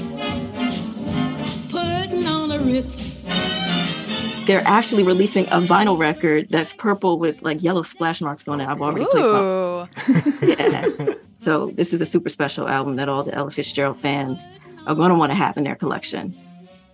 Putting 1.70 2.26
on 2.26 2.50
a 2.50 2.58
Ritz 2.58 3.65
they're 4.46 4.62
actually 4.64 5.02
releasing 5.02 5.44
a 5.46 5.60
vinyl 5.60 5.98
record 5.98 6.48
that's 6.48 6.72
purple 6.72 7.18
with 7.18 7.42
like 7.42 7.62
yellow 7.62 7.82
splash 7.82 8.20
marks 8.20 8.48
on 8.48 8.60
it. 8.60 8.66
I've 8.66 8.80
already 8.80 9.04
Ooh. 9.04 9.88
placed 9.88 10.40
my 10.40 10.46
yeah. 10.46 11.14
So 11.38 11.70
this 11.70 11.92
is 11.92 12.00
a 12.00 12.06
super 12.06 12.28
special 12.28 12.68
album 12.68 12.96
that 12.96 13.08
all 13.08 13.22
the 13.22 13.34
Ella 13.34 13.50
Fitzgerald 13.50 13.98
fans 13.98 14.46
are 14.86 14.94
going 14.94 15.10
to 15.10 15.16
want 15.16 15.30
to 15.30 15.36
have 15.36 15.56
in 15.56 15.64
their 15.64 15.76
collection. 15.76 16.34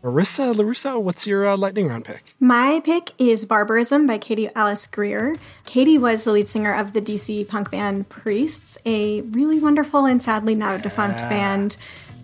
Marissa 0.02 0.52
Lorusso, 0.52 1.00
what's 1.00 1.28
your 1.28 1.46
uh, 1.46 1.56
lightning 1.56 1.86
round 1.86 2.04
pick? 2.04 2.34
My 2.40 2.80
pick 2.80 3.12
is 3.18 3.44
Barbarism 3.44 4.04
by 4.04 4.18
Katie 4.18 4.48
Alice 4.56 4.88
Greer. 4.88 5.36
Katie 5.64 5.96
was 5.96 6.24
the 6.24 6.32
lead 6.32 6.48
singer 6.48 6.74
of 6.74 6.92
the 6.92 7.00
DC 7.00 7.46
punk 7.46 7.70
band 7.70 8.08
Priests, 8.08 8.76
a 8.84 9.20
really 9.20 9.60
wonderful 9.60 10.04
and 10.04 10.20
sadly 10.20 10.56
now 10.56 10.76
defunct 10.76 11.20
yeah. 11.20 11.28
band 11.28 11.76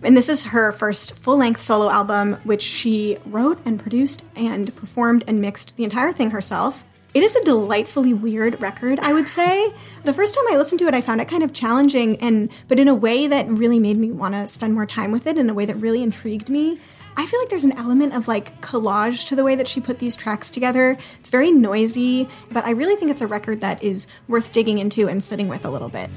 and 0.03 0.15
this 0.15 0.29
is 0.29 0.45
her 0.45 0.71
first 0.71 1.15
full 1.15 1.37
length 1.37 1.61
solo 1.61 1.89
album, 1.89 2.37
which 2.43 2.61
she 2.61 3.17
wrote 3.25 3.59
and 3.65 3.79
produced 3.79 4.25
and 4.35 4.75
performed 4.75 5.23
and 5.27 5.41
mixed 5.41 5.75
the 5.75 5.83
entire 5.83 6.11
thing 6.11 6.31
herself. 6.31 6.85
It 7.11 7.23
is 7.23 7.35
a 7.35 7.43
delightfully 7.43 8.13
weird 8.13 8.61
record, 8.61 8.99
I 8.99 9.13
would 9.13 9.27
say. 9.27 9.73
The 10.03 10.13
first 10.13 10.35
time 10.35 10.45
I 10.51 10.57
listened 10.57 10.77
to 10.79 10.87
it, 10.87 10.93
I 10.93 11.01
found 11.01 11.19
it 11.21 11.27
kind 11.27 11.41
of 11.41 11.53
challenging, 11.53 12.17
and 12.17 12.51
but 12.67 12.79
in 12.79 12.87
a 12.87 12.93
way 12.93 13.25
that 13.25 13.47
really 13.49 13.79
made 13.79 13.97
me 13.97 14.11
want 14.11 14.35
to 14.35 14.47
spend 14.47 14.75
more 14.75 14.85
time 14.85 15.11
with 15.11 15.25
it, 15.25 15.37
in 15.37 15.49
a 15.49 15.53
way 15.53 15.65
that 15.65 15.75
really 15.75 16.03
intrigued 16.03 16.49
me. 16.49 16.79
I 17.17 17.25
feel 17.25 17.39
like 17.39 17.49
there's 17.49 17.63
an 17.63 17.73
element 17.73 18.13
of 18.13 18.27
like 18.27 18.61
collage 18.61 19.27
to 19.27 19.35
the 19.35 19.43
way 19.43 19.55
that 19.55 19.67
she 19.67 19.81
put 19.81 19.99
these 19.99 20.15
tracks 20.15 20.49
together. 20.51 20.97
It's 21.19 21.31
very 21.31 21.51
noisy, 21.51 22.29
but 22.51 22.63
I 22.65 22.69
really 22.69 22.95
think 22.95 23.09
it's 23.09 23.21
a 23.21 23.27
record 23.27 23.59
that 23.61 23.81
is 23.83 24.07
worth 24.27 24.51
digging 24.51 24.77
into 24.77 25.09
and 25.09 25.23
sitting 25.23 25.47
with 25.49 25.65
a 25.65 25.69
little 25.69 25.89
bit. 25.89 26.11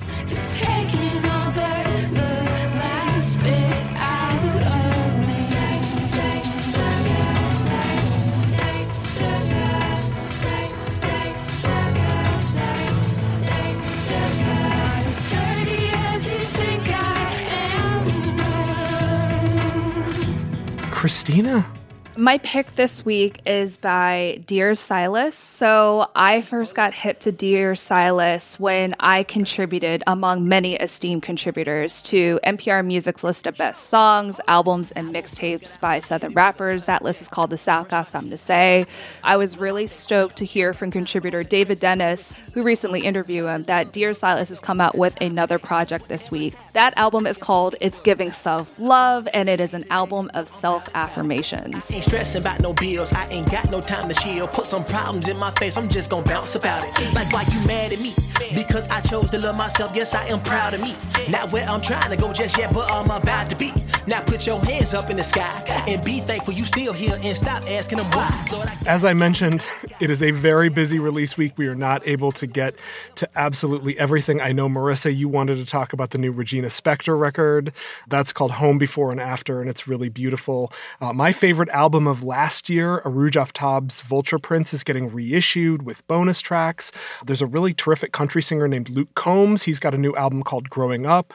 Christina? 21.03 21.67
My 22.14 22.37
pick 22.37 22.72
this 22.72 23.07
week 23.07 23.40
is 23.46 23.79
by 23.79 24.42
Dear 24.44 24.75
Silas. 24.75 25.35
So 25.35 26.11
I 26.14 26.42
first 26.42 26.75
got 26.75 26.92
hip 26.92 27.20
to 27.20 27.33
Dear 27.33 27.75
Silas 27.75 28.61
when 28.61 28.94
I 29.01 29.22
contributed, 29.22 30.03
among 30.07 30.46
many 30.46 30.75
esteemed 30.75 31.22
contributors, 31.22 32.03
to 32.03 32.38
NPR 32.44 32.85
Music's 32.85 33.25
list 33.25 33.46
of 33.46 33.57
best 33.57 33.85
songs, 33.85 34.42
albums, 34.46 34.92
and 34.92 35.09
mixtapes 35.09 35.81
by 35.81 36.01
Southern 36.01 36.35
rappers. 36.35 36.85
That 36.85 37.01
list 37.03 37.22
is 37.22 37.29
called 37.29 37.48
The 37.48 37.57
South 37.57 37.88
Got 37.88 38.09
Something 38.09 38.31
to 38.31 38.37
Say. 38.37 38.85
I 39.25 39.38
was 39.38 39.57
really 39.57 39.87
stoked 39.87 40.37
to 40.37 40.44
hear 40.44 40.75
from 40.75 40.90
contributor 40.90 41.42
David 41.42 41.81
Dennis, 41.81 42.35
who 42.53 42.62
recently 42.62 43.01
interviewed 43.01 43.48
him, 43.48 43.62
that 43.64 43.90
Dear 43.90 44.12
Silas 44.12 44.51
has 44.51 44.61
come 44.61 44.83
out 44.83 44.98
with 44.98 45.18
another 45.22 45.59
project 45.59 46.09
this 46.09 46.31
week. 46.31 46.57
That 46.75 46.92
album 46.98 47.27
is 47.27 47.38
called 47.38 47.75
It's 47.81 48.01
Giving 48.01 48.33
Self 48.33 48.79
Love, 48.79 49.27
and 49.33 49.48
it 49.48 49.61
is 49.61 49.72
an 49.72 49.85
album 49.88 50.31
of 50.35 50.46
self 50.46 50.90
affirmations 50.92 52.02
ain't 52.03 52.11
stressing 52.11 52.41
about 52.41 52.61
no 52.61 52.73
bills. 52.73 53.12
I 53.12 53.27
ain't 53.29 53.51
got 53.51 53.71
no 53.71 53.81
time 53.81 54.09
to 54.09 54.15
chill. 54.15 54.49
Put 54.49 54.67
some 54.67 54.85
problems 54.85 55.29
in 55.29 55.37
my 55.37 55.51
face, 55.53 55.77
I'm 55.77 55.88
just 55.88 56.11
gonna 56.11 56.25
bounce 56.25 56.55
about 56.55 56.85
it. 56.85 57.15
Like, 57.15 57.33
why 57.33 57.43
you 57.43 57.67
mad 57.67 57.93
at 57.93 58.01
me? 58.01 58.15
Because 58.55 58.88
I 58.88 59.01
chose 59.01 59.31
to 59.31 59.38
love 59.38 59.57
myself, 59.57 59.93
yes, 59.95 60.15
I 60.15 60.27
am 60.27 60.41
proud 60.41 60.75
of 60.75 60.83
me. 60.83 60.97
Not 61.29 61.53
where 61.53 61.67
I'm 61.69 61.81
trying 61.81 62.11
to 62.11 62.17
go 62.17 62.33
just 62.33 62.59
yet, 62.59 62.73
but 62.73 62.91
I'm 62.91 63.11
about 63.11 63.51
to 63.51 63.57
be. 63.57 63.73
Now 64.07 64.21
put 64.23 64.47
your 64.47 64.61
hands 64.65 64.95
up 64.95 65.11
in 65.11 65.17
the 65.17 65.23
sky 65.23 65.53
and 65.87 66.03
be 66.03 66.21
thankful 66.21 66.55
you 66.55 66.65
still 66.65 66.93
here 66.93 67.17
and 67.23 67.37
stop 67.37 67.62
asking 67.69 67.99
them 67.99 68.11
why. 68.11 68.77
As 68.87 69.05
I 69.05 69.15
mentioned, 69.15 69.65
it 70.01 70.11
is 70.11 70.23
a 70.23 70.33
very 70.33 70.69
busy 70.69 70.99
release 70.99 71.37
week. 71.37 71.53
We 71.57 71.69
are 71.69 71.75
not 71.75 72.07
able 72.07 72.33
to 72.33 72.47
get 72.47 72.75
to 73.17 73.29
absolutely 73.37 73.97
everything. 73.99 74.41
I 74.41 74.51
know, 74.51 74.69
Marissa, 74.69 75.17
you 75.17 75.29
wanted 75.29 75.57
to 75.57 75.65
talk 75.65 75.93
about 75.93 76.11
the 76.11 76.19
new 76.19 76.33
Regina 76.33 76.67
Spektor 76.67 77.19
record. 77.19 77.73
That's 78.09 78.33
called 78.33 78.53
Home 78.53 78.79
Before 78.79 79.12
and 79.12 79.21
After, 79.21 79.61
and 79.61 79.71
it's 79.71 79.87
really 79.87 80.09
beautiful. 80.09 80.73
Uh, 81.01 81.12
my 81.12 81.33
favorite 81.33 81.69
album 81.69 81.91
of 81.94 82.22
last 82.24 82.68
year, 82.68 83.00
Arooj 83.05 83.33
Aftab's 83.33 84.00
Vulture 84.00 84.38
Prince, 84.38 84.72
is 84.72 84.83
getting 84.83 85.11
reissued 85.11 85.83
with 85.83 86.07
bonus 86.07 86.40
tracks. 86.40 86.92
There's 87.24 87.42
a 87.42 87.46
really 87.46 87.74
terrific 87.74 88.12
country 88.12 88.42
singer 88.42 88.68
named 88.68 88.88
Luke 88.88 89.14
Combs. 89.14 89.64
He's 89.64 89.78
got 89.78 89.94
a 89.94 89.98
new 89.98 90.14
album 90.16 90.42
called 90.42 90.70
Growing 90.70 91.07
Up. 91.07 91.35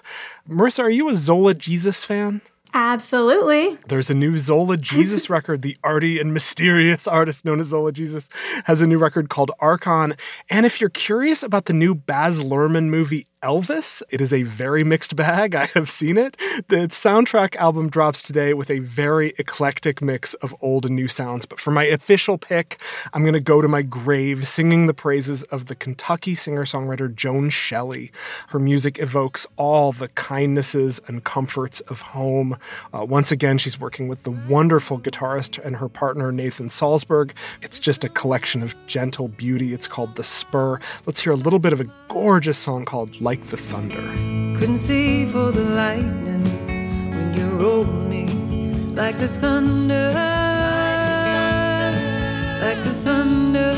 Marissa, 0.49 0.83
are 0.83 0.89
you 0.89 1.09
a 1.09 1.15
Zola 1.15 1.53
Jesus 1.53 2.03
fan? 2.03 2.41
Absolutely. 2.73 3.75
There's 3.87 4.09
a 4.09 4.13
new 4.13 4.37
Zola 4.37 4.77
Jesus 4.77 5.29
record. 5.29 5.61
The 5.61 5.77
arty 5.83 6.19
and 6.19 6.33
mysterious 6.33 7.07
artist 7.07 7.45
known 7.45 7.59
as 7.59 7.67
Zola 7.67 7.91
Jesus 7.91 8.29
has 8.65 8.81
a 8.81 8.87
new 8.87 8.97
record 8.97 9.29
called 9.29 9.51
Arkhon. 9.61 10.17
And 10.49 10.65
if 10.65 10.81
you're 10.81 10.89
curious 10.89 11.43
about 11.43 11.65
the 11.65 11.73
new 11.73 11.95
Baz 11.95 12.43
Luhrmann 12.43 12.89
movie 12.89 13.27
Elvis, 13.43 14.01
it 14.09 14.19
is 14.19 14.33
a 14.33 14.41
very 14.41 14.83
mixed 14.83 15.15
bag. 15.15 15.53
I 15.53 15.67
have 15.75 15.91
seen 15.91 16.17
it. 16.17 16.35
The 16.69 16.87
soundtrack 16.87 17.55
album 17.57 17.87
drops 17.87 18.23
today 18.23 18.55
with 18.55 18.71
a 18.71 18.79
very 18.79 19.35
eclectic 19.37 20.01
mix 20.01 20.33
of 20.35 20.55
old 20.59 20.87
and 20.87 20.95
new 20.95 21.07
sounds. 21.07 21.45
But 21.45 21.59
for 21.59 21.69
my 21.69 21.83
official 21.83 22.39
pick, 22.39 22.81
I'm 23.13 23.21
going 23.21 23.35
to 23.35 23.39
go 23.39 23.61
to 23.61 23.67
my 23.67 23.83
grave 23.83 24.47
singing 24.47 24.87
the 24.87 24.93
praises 24.93 25.43
of 25.43 25.67
the 25.67 25.75
Kentucky 25.75 26.33
singer 26.33 26.65
songwriter 26.65 27.13
Joan 27.13 27.51
Shelley. 27.51 28.11
Her 28.47 28.57
music 28.57 28.97
evokes 28.97 29.45
all 29.55 29.91
the 29.91 30.07
kindnesses 30.09 30.99
and 31.05 31.23
comforts 31.23 31.79
of 31.81 32.01
home. 32.01 32.57
Uh, 32.91 33.05
once 33.05 33.31
again, 33.31 33.59
she's 33.59 33.79
working 33.79 34.07
with 34.07 34.23
the 34.23 34.31
wonderful 34.31 34.99
guitarist 34.99 35.63
and 35.63 35.75
her 35.75 35.89
partner 35.89 36.31
Nathan 36.31 36.69
Salsburg. 36.69 37.35
It's 37.61 37.79
just 37.79 38.03
a 38.03 38.09
collection 38.09 38.63
of 38.63 38.73
gentle 38.87 39.27
beauty. 39.27 39.75
It's 39.75 39.87
called 39.87 40.15
The 40.15 40.23
Spur. 40.23 40.79
Let's 41.05 41.21
hear 41.21 41.33
a 41.33 41.37
little 41.37 41.59
bit 41.59 41.71
of 41.71 41.81
a 41.81 41.87
gorgeous 42.07 42.57
song 42.57 42.83
called 42.83 43.21
Like 43.27 43.45
the 43.47 43.57
Thunder. 43.57 44.07
Couldn't 44.57 44.77
see 44.77 45.25
for 45.25 45.51
the 45.51 45.59
lightning 45.59 46.45
when 47.11 47.33
you 47.37 47.45
rolled 47.57 47.89
me 48.09 48.25
like 48.95 49.19
the 49.19 49.27
thunder, 49.27 50.13
like 52.61 52.81
the 52.85 52.93
thunder. 53.03 53.75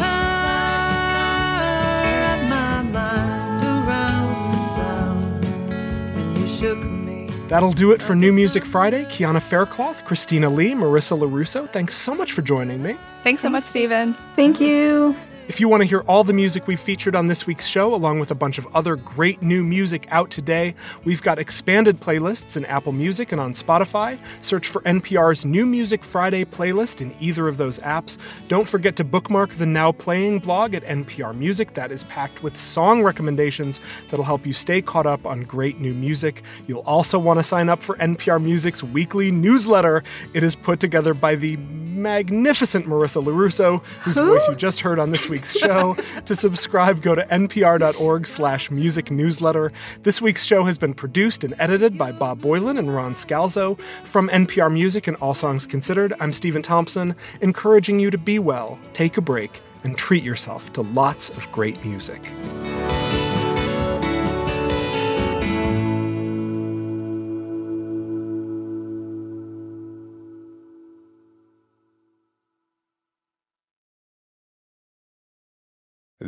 My 2.47 2.83
mind 2.83 3.63
around 3.65 4.53
the 4.53 4.62
sound, 4.75 5.43
and 5.43 6.38
you 6.38 6.47
shook 6.47 6.77
me. 6.77 7.31
That'll 7.47 7.71
do 7.71 7.91
it 7.91 8.03
for 8.03 8.13
New 8.13 8.31
Music 8.31 8.63
Friday. 8.63 9.05
Kiana 9.05 9.41
Faircloth, 9.41 10.05
Christina 10.05 10.47
Lee, 10.47 10.73
Marissa 10.75 11.17
Lorusso, 11.17 11.67
thanks 11.73 11.95
so 11.95 12.13
much 12.13 12.33
for 12.33 12.43
joining 12.43 12.83
me. 12.83 12.99
Thanks 13.23 13.41
so 13.41 13.49
much, 13.49 13.63
Stephen. 13.63 14.15
Thank 14.35 14.59
you. 14.59 15.15
If 15.49 15.59
you 15.59 15.67
want 15.67 15.81
to 15.81 15.89
hear 15.89 16.01
all 16.01 16.23
the 16.23 16.31
music 16.31 16.67
we've 16.67 16.79
featured 16.79 17.15
on 17.15 17.25
this 17.25 17.47
week's 17.47 17.65
show, 17.65 17.95
along 17.95 18.19
with 18.19 18.29
a 18.29 18.35
bunch 18.35 18.59
of 18.59 18.67
other 18.75 18.95
great 18.95 19.41
new 19.41 19.63
music 19.63 20.07
out 20.12 20.29
today, 20.29 20.75
we've 21.05 21.23
got 21.23 21.39
expanded 21.39 21.99
playlists 21.99 22.55
in 22.55 22.65
Apple 22.65 22.91
Music 22.91 23.31
and 23.31 23.41
on 23.41 23.53
Spotify. 23.55 24.19
Search 24.41 24.67
for 24.67 24.83
NPR's 24.83 25.45
New 25.45 25.65
Music 25.65 26.03
Friday 26.03 26.45
playlist 26.45 27.01
in 27.01 27.15
either 27.19 27.47
of 27.47 27.57
those 27.57 27.79
apps. 27.79 28.19
Don't 28.47 28.69
forget 28.69 28.95
to 28.97 29.03
bookmark 29.03 29.55
the 29.55 29.65
Now 29.65 29.91
Playing 29.91 30.38
blog 30.38 30.75
at 30.75 30.83
NPR 30.83 31.35
Music. 31.35 31.73
That 31.73 31.91
is 31.91 32.03
packed 32.03 32.43
with 32.43 32.55
song 32.55 33.01
recommendations 33.01 33.81
that'll 34.12 34.25
help 34.25 34.45
you 34.45 34.53
stay 34.53 34.83
caught 34.83 35.07
up 35.07 35.25
on 35.25 35.45
great 35.45 35.79
new 35.79 35.95
music. 35.95 36.43
You'll 36.67 36.81
also 36.81 37.17
want 37.17 37.39
to 37.39 37.43
sign 37.43 37.69
up 37.69 37.81
for 37.81 37.95
NPR 37.95 38.39
Music's 38.39 38.83
weekly 38.83 39.31
newsletter. 39.31 40.03
It 40.35 40.43
is 40.43 40.53
put 40.53 40.79
together 40.79 41.15
by 41.15 41.33
the 41.33 41.57
magnificent 41.57 42.85
Marissa 42.85 43.23
Lorusso, 43.23 43.83
whose 44.01 44.17
Who? 44.17 44.27
voice 44.27 44.47
you 44.47 44.55
just 44.55 44.79
heard 44.79 44.99
on 44.99 45.12
this 45.12 45.27
week's 45.29 45.38
show. 45.45 45.95
to 46.25 46.36
subscribe, 46.36 47.02
go 47.02 47.15
to 47.15 47.23
npr.org 47.25 48.28
slash 48.28 48.71
music 48.71 49.12
newsletter. 49.12 49.71
This 50.04 50.21
week's 50.21 50.43
show 50.43 50.65
has 50.65 50.78
been 50.78 50.93
produced 50.93 51.43
and 51.43 51.54
edited 51.60 51.97
by 51.97 52.12
Bob 52.12 52.41
Boilen 52.41 52.78
and 52.78 52.93
Ron 52.93 53.13
Scalzo. 53.13 53.80
From 54.04 54.30
NPR 54.30 54.71
Music 54.71 55.08
and 55.08 55.17
All 55.17 55.34
Songs 55.34 55.65
Considered, 55.65 56.13
I'm 56.19 56.34
Stephen 56.34 56.62
Thompson, 56.62 57.15
encouraging 57.41 57.99
you 57.99 58.10
to 58.12 58.17
be 58.17 58.39
well, 58.39 58.80
take 58.93 59.17
a 59.17 59.21
break, 59.21 59.62
and 59.84 59.97
treat 59.97 60.23
yourself 60.23 60.73
to 60.73 60.82
lots 60.82 61.30
of 61.30 61.52
great 61.52 61.84
music. 61.86 62.32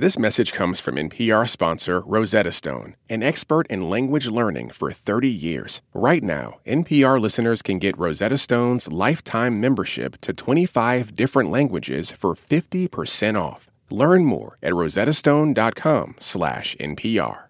This 0.01 0.17
message 0.17 0.53
comes 0.53 0.79
from 0.79 0.95
NPR 0.95 1.47
sponsor 1.47 1.99
Rosetta 1.99 2.51
Stone, 2.51 2.95
an 3.07 3.21
expert 3.21 3.67
in 3.67 3.87
language 3.87 4.25
learning 4.25 4.71
for 4.71 4.91
30 4.91 5.29
years. 5.29 5.83
Right 5.93 6.23
now, 6.23 6.57
NPR 6.65 7.21
listeners 7.21 7.61
can 7.61 7.77
get 7.77 7.99
Rosetta 7.99 8.39
Stone's 8.39 8.91
lifetime 8.91 9.61
membership 9.61 10.19
to 10.21 10.33
25 10.33 11.15
different 11.15 11.51
languages 11.51 12.11
for 12.11 12.33
50% 12.33 13.39
off. 13.39 13.69
Learn 13.91 14.25
more 14.25 14.57
at 14.63 14.73
rosettastone.com/npr. 14.73 17.43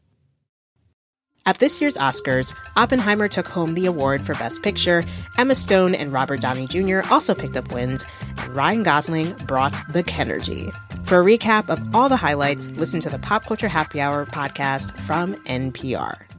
At 1.46 1.58
this 1.58 1.80
year's 1.80 1.96
Oscars, 1.96 2.54
Oppenheimer 2.76 3.30
took 3.30 3.48
home 3.48 3.76
the 3.76 3.86
award 3.86 4.26
for 4.26 4.36
Best 4.36 4.62
Picture. 4.62 5.06
Emma 5.38 5.56
Stone 5.56 5.96
and 5.96 6.12
Robert 6.12 6.42
Downey 6.42 6.68
Jr. 6.68 7.00
also 7.10 7.34
picked 7.34 7.56
up 7.56 7.74
wins, 7.74 8.04
and 8.40 8.54
Ryan 8.54 8.84
Gosling 8.84 9.32
brought 9.48 9.72
the 9.94 10.04
Kenergy. 10.04 10.70
For 11.04 11.20
a 11.20 11.24
recap 11.24 11.70
of 11.70 11.96
all 11.96 12.08
the 12.08 12.16
highlights, 12.16 12.70
listen 12.72 13.02
to 13.02 13.10
the 13.10 13.20
Pop 13.20 13.46
Culture 13.46 13.68
Happy 13.68 14.00
Hour 14.00 14.26
podcast 14.26 14.98
from 15.02 15.36
NPR. 15.46 16.31